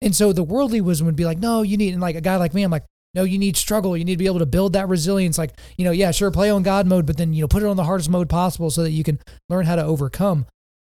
[0.00, 2.36] And so the worldly wisdom would be like, no, you need, and like a guy
[2.36, 2.84] like me, I'm like,
[3.14, 3.96] no, you need struggle.
[3.96, 5.36] You need to be able to build that resilience.
[5.38, 7.66] Like, you know, yeah, sure, play on God mode, but then, you know, put it
[7.66, 10.46] on the hardest mode possible so that you can learn how to overcome.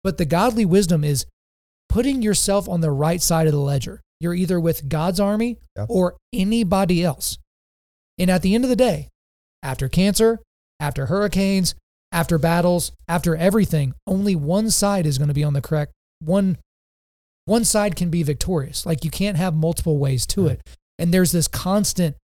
[0.03, 1.26] But the godly wisdom is
[1.89, 4.01] putting yourself on the right side of the ledger.
[4.20, 5.86] You're either with God's army Yeah.
[5.89, 7.38] or anybody else.
[8.18, 9.09] And at the end of the day,
[9.61, 10.39] after cancer,
[10.80, 11.76] after hurricanes,
[12.11, 16.57] after battles, after everything, only one side is going to be on the correct one
[17.47, 18.86] one side can be victorious.
[18.86, 20.61] Like you can't have multiple ways to it.
[21.00, 22.16] And there's this constant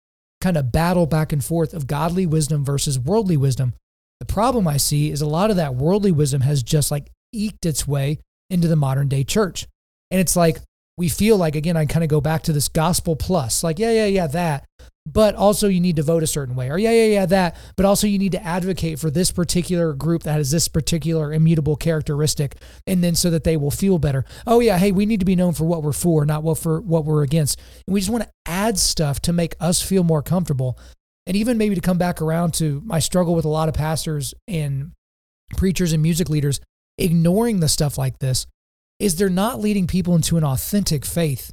[0.40, 3.74] kind of battle back and forth of godly wisdom versus worldly wisdom.
[4.20, 7.66] The problem I see is a lot of that worldly wisdom has just like eked
[7.66, 8.18] its way
[8.48, 9.66] into the modern day church.
[10.10, 10.58] And it's like
[11.00, 13.90] we feel like again I kind of go back to this gospel plus like yeah
[13.90, 14.66] yeah yeah that
[15.06, 17.86] but also you need to vote a certain way or yeah yeah yeah that but
[17.86, 22.56] also you need to advocate for this particular group that has this particular immutable characteristic
[22.86, 24.26] and then so that they will feel better.
[24.46, 26.82] Oh yeah hey we need to be known for what we're for not what for
[26.82, 27.58] what we're against.
[27.86, 30.78] And we just want to add stuff to make us feel more comfortable
[31.26, 34.34] and even maybe to come back around to my struggle with a lot of pastors
[34.46, 34.92] and
[35.56, 36.60] preachers and music leaders
[36.98, 38.46] ignoring the stuff like this
[39.00, 41.52] is they're not leading people into an authentic faith.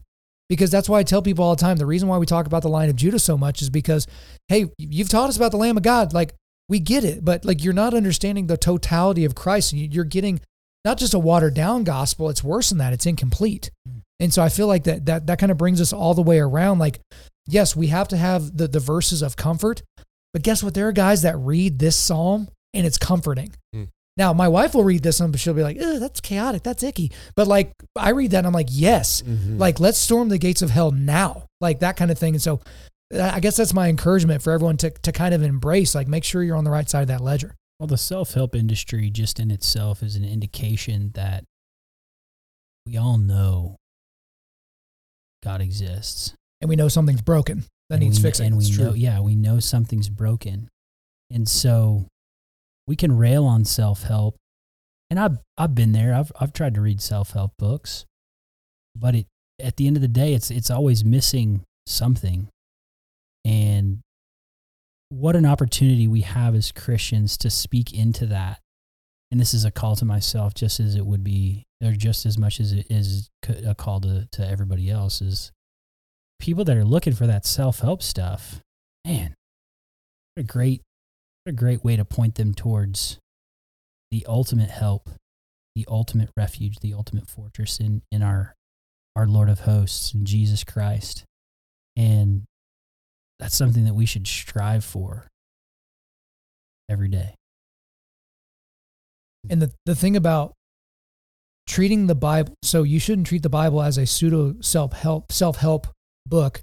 [0.50, 2.62] Because that's why I tell people all the time the reason why we talk about
[2.62, 4.08] the Lion of Judah so much is because
[4.48, 6.14] hey you've taught us about the lamb of God.
[6.14, 6.34] Like
[6.70, 9.74] we get it but like you're not understanding the totality of Christ.
[9.74, 10.40] You're getting
[10.86, 12.94] not just a watered down gospel it's worse than that.
[12.94, 13.72] It's incomplete.
[14.22, 16.40] And so I feel like that that that kind of brings us all the way
[16.40, 16.80] around.
[16.80, 17.02] Like
[17.46, 19.82] yes we have to have the the verses of comfort
[20.34, 20.76] but guess what?
[20.76, 23.54] There are guys that read this psalm and it's comforting.
[23.76, 23.88] Mm.
[24.18, 26.64] Now my wife will read this and she'll be like Ugh, that's chaotic.
[26.64, 27.12] That's icky.
[27.36, 29.22] But like I read that and I'm like yes.
[29.22, 29.60] Mhm.
[29.60, 31.46] like let's storm the gates of hell now.
[31.62, 32.34] Like that kind of thing.
[32.36, 32.62] And so
[33.14, 36.26] uh, i guess that's my encouragement for everyone to, to kind of embrace like make
[36.26, 37.56] sure you're on the right side of that ledger.
[37.80, 41.44] Well, the self help industry just in itself is an indication that
[42.86, 43.76] we all know
[45.44, 46.34] God exists.
[46.62, 48.48] and we know something's broken that And needs we, fixing.
[48.48, 50.70] And we know, yeah, we know something's broken.
[51.32, 52.08] And so
[52.88, 54.36] we can rail on self help.
[55.10, 56.14] And I've, I've been there.
[56.14, 58.06] I've, I've tried to read self help books,
[58.96, 59.28] but it,
[59.60, 62.50] at the end of the day, it's, it's always missing something.
[63.46, 64.00] And
[65.10, 68.60] what an opportunity we have as Christians to speak into that.
[69.32, 72.38] And this is a call to myself, just as it would be, or just as
[72.38, 73.30] much as it is
[73.66, 75.52] a call to, to everybody else, is
[76.40, 78.62] people that are looking for that self help stuff.
[79.06, 79.36] Man,
[80.36, 80.82] what a great,
[81.48, 83.20] what a great way to point them towards
[84.12, 85.10] the ultimate help,
[85.76, 88.54] the ultimate refuge, the ultimate fortress in, in our,
[89.16, 91.24] our Lord of hosts and Jesus Christ.
[91.96, 92.44] And
[93.40, 95.30] that's something that we should strive for
[96.90, 97.36] every day.
[99.50, 100.52] and the, the thing about
[101.66, 105.88] treating the bible so you shouldn't treat the bible as a pseudo self-help self-help
[106.26, 106.62] book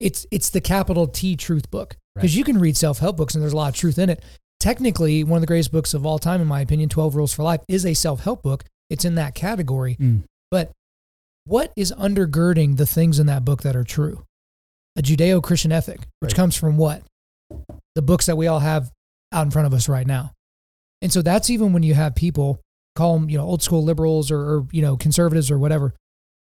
[0.00, 2.38] it's it's the capital t truth book because Right.
[2.38, 4.22] you can read self-help books and there's a lot of truth in it
[4.60, 7.42] technically one of the greatest books of all time in my opinion 12 rules for
[7.44, 10.22] life is a self-help book it's in that category Mm.
[10.50, 10.72] But
[11.44, 14.24] what is undergirding the things in that book that are true?
[14.96, 16.36] A Judeo Christian ethic, which Right.
[16.36, 17.02] comes from what?
[17.94, 18.90] The books that we all have
[19.32, 20.32] out in front of us right now.
[21.02, 22.60] And so that's even when you have people
[22.96, 25.94] call them, you know, old school liberals or, or you know, conservatives or whatever.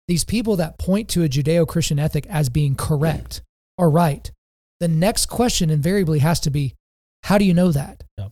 [0.07, 3.41] These people that point to a Judeo Christian ethic as being correct
[3.77, 4.31] or right.
[4.79, 6.73] The next question invariably has to be,
[7.23, 8.03] how do you know that?
[8.17, 8.31] Yep.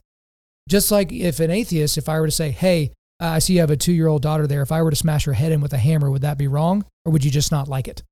[0.69, 2.91] Just like if an atheist, if I were to say, hey,
[3.21, 4.61] uh, I see you have a two year old daughter there.
[4.61, 6.85] If I were to smash her head in with a hammer, would that be wrong?
[7.05, 8.03] Or would you just not like it?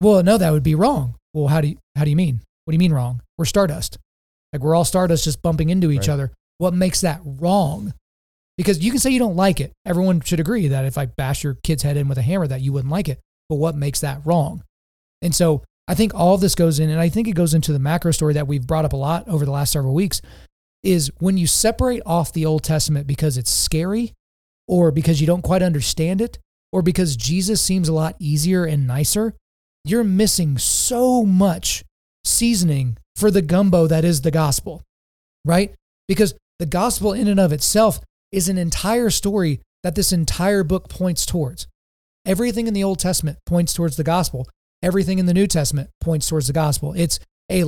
[0.00, 1.14] Well, no, that would be wrong.
[1.34, 2.40] Well, how do you, how do you mean?
[2.64, 3.22] What do you mean wrong?
[3.38, 3.98] We're stardust.
[4.52, 6.14] Like we're all stardust just bumping into each Right.
[6.14, 6.32] other.
[6.58, 7.92] What makes that wrong?
[8.56, 9.72] Because you can say you don't like it.
[9.84, 12.62] Everyone should agree that if I bash your kid's head in with a hammer, that
[12.62, 13.20] you wouldn't like it.
[13.48, 14.62] But what makes that wrong?
[15.20, 17.78] And so I think all this goes in, and I think it goes into the
[17.78, 20.20] macro story that we've brought up a lot over the last several weeks
[20.82, 24.12] is when you separate off the Old Testament because it's scary
[24.68, 26.38] or because you don't quite understand it
[26.72, 29.34] or because Jesus seems a lot easier and nicer,
[29.84, 31.84] you're missing so much
[32.24, 34.82] seasoning for the gumbo that is the gospel,
[35.44, 35.74] right?
[36.08, 38.00] Because the gospel in and of itself
[38.32, 41.66] is an entire story that this entire book points towards.
[42.24, 44.48] Everything in the Old Testament points towards the gospel.
[44.86, 46.92] Everything in the New Testament points towards the gospel.
[46.96, 47.18] It's
[47.50, 47.64] a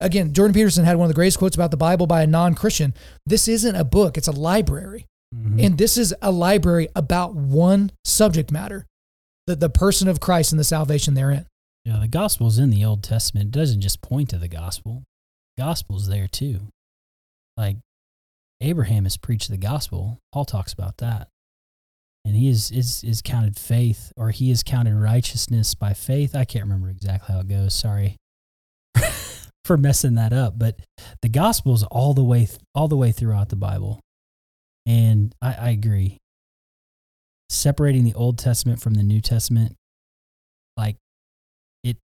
[0.00, 2.92] again, Jordan Peterson had one of the greatest quotes about the Bible by a non-Christian.
[3.24, 5.06] This isn't a book, it's a library.
[5.32, 5.64] Mhm.
[5.64, 8.84] And this is a library about one subject matter,
[9.46, 11.46] the, the person of Christ and the salvation therein.
[11.84, 13.54] Yeah, the gospel's in the Old Testament.
[13.54, 15.04] It doesn't just point to the gospel.
[15.56, 16.68] Gospel's there too.
[17.56, 17.76] Like
[18.60, 20.18] Abraham has preached the gospel.
[20.32, 21.28] Paul talks about that.
[22.26, 26.34] And he is, is is counted faith or he is counted righteousness by faith.
[26.34, 27.72] I can't remember exactly how it goes.
[27.72, 28.16] Sorry
[29.64, 30.58] for messing that up.
[30.58, 30.80] But
[31.22, 34.00] the gospel's all the way all the way throughout the Bible.
[34.86, 36.18] And I, I agree.
[37.48, 39.76] Separating the Old Testament from the New Testament,
[40.76, 40.96] like
[41.84, 41.98] it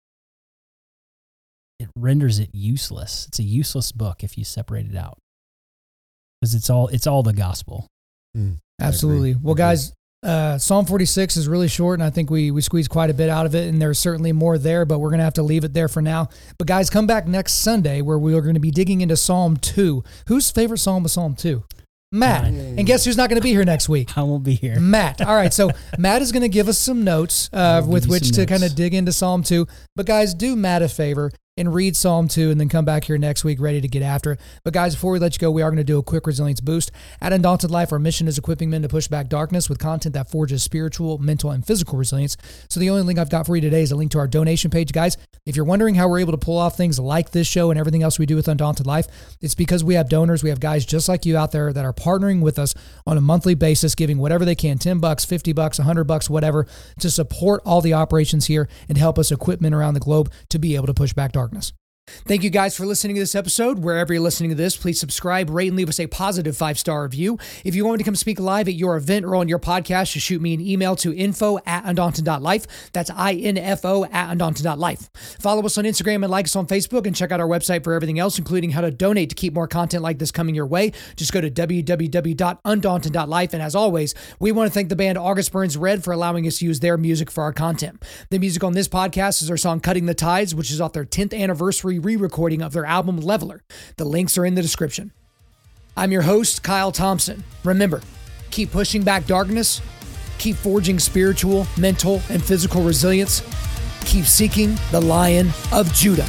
[1.80, 3.26] it renders it useless.
[3.30, 5.18] It's a useless book if you separate it out.
[6.42, 7.88] Because it's all it's all the gospel.
[8.36, 9.36] Mm, Absolutely.
[9.42, 13.10] Well, guys, uh, Psalm 46 is really short, and I think we we squeezed quite
[13.10, 15.44] a bit out of it, and there's certainly more there, but we're gonna have to
[15.44, 16.30] leave it there for now.
[16.58, 19.58] But guys, come back next Sunday where we are going to be digging into Psalm
[19.58, 20.04] 2.
[20.28, 21.64] Whose favorite psalm was Psalm 2?
[22.12, 22.46] Matt.
[22.46, 24.18] And guess who's not going to be here next week?
[24.18, 24.80] I won't be here.
[24.80, 25.22] Matt.
[25.22, 28.42] All right, so Matt is going to give us some notes uh, with which to
[28.42, 28.50] notes.
[28.50, 29.68] kind of dig into Psalm 2.
[29.96, 33.18] But guys, do Matt a favor and read Psalm 2 and then come back here
[33.18, 34.40] next week ready to get after it.
[34.64, 36.62] But guys, before we let you go, we are going to do a quick resilience
[36.62, 36.90] boost.
[37.20, 40.32] At Undaunted Life, our mission is equipping men to push back darkness with content that
[40.32, 42.38] forges spiritual, mental, and physical resilience.
[42.70, 44.72] So the only link I've got for you today is a link to our donation
[44.72, 44.94] page.
[44.94, 47.80] Guys, if you're wondering how we're able to pull off things like this show and
[47.80, 49.08] everything else we do with Undaunted Life,
[49.42, 50.44] it's because we have donors.
[50.44, 52.74] We have guys just like you out there that are partnering with us
[53.06, 56.68] on a monthly basis, giving whatever they can 10 bucks, 50 bucks, 100 bucks, whatever
[57.00, 60.58] to support all the operations here and help us equip men around the globe to
[60.58, 61.79] be able to push back darkness darkness.
[62.26, 63.80] Thank you guys for listening to this episode.
[63.80, 67.04] Wherever you're listening to this, please subscribe, rate, and leave us a positive five star
[67.04, 67.38] review.
[67.64, 70.26] If you want to come speak live at your event or on your podcast, just
[70.26, 72.92] shoot me an email to info at undaunted.life.
[72.94, 75.10] That's I-N-F-O at undaunted.life.
[75.40, 77.94] Follow us on Instagram and like us on Facebook and check out our website for
[77.94, 80.92] everything else, including how to donate to keep more content like this coming your way.
[81.16, 83.54] Just go to www.undaunted.life.
[83.54, 86.60] And as always, we want to thank the band August Burns Red for allowing us
[86.60, 88.04] to use their music for our content.
[88.30, 91.06] The music on this podcast is our song Cutting the Ties, which is off their
[91.06, 91.34] 10th
[92.00, 93.62] re recording of their album Leveler.
[93.98, 95.12] The links are in the description.
[95.96, 97.44] I'm your host, Kyle Thompson.
[97.64, 98.02] Remember,
[98.52, 99.82] keep pushing back darkness,
[100.38, 103.42] keep forging spiritual, mental, and physical resilience,
[104.06, 106.28] keep seeking the Lion of Judah.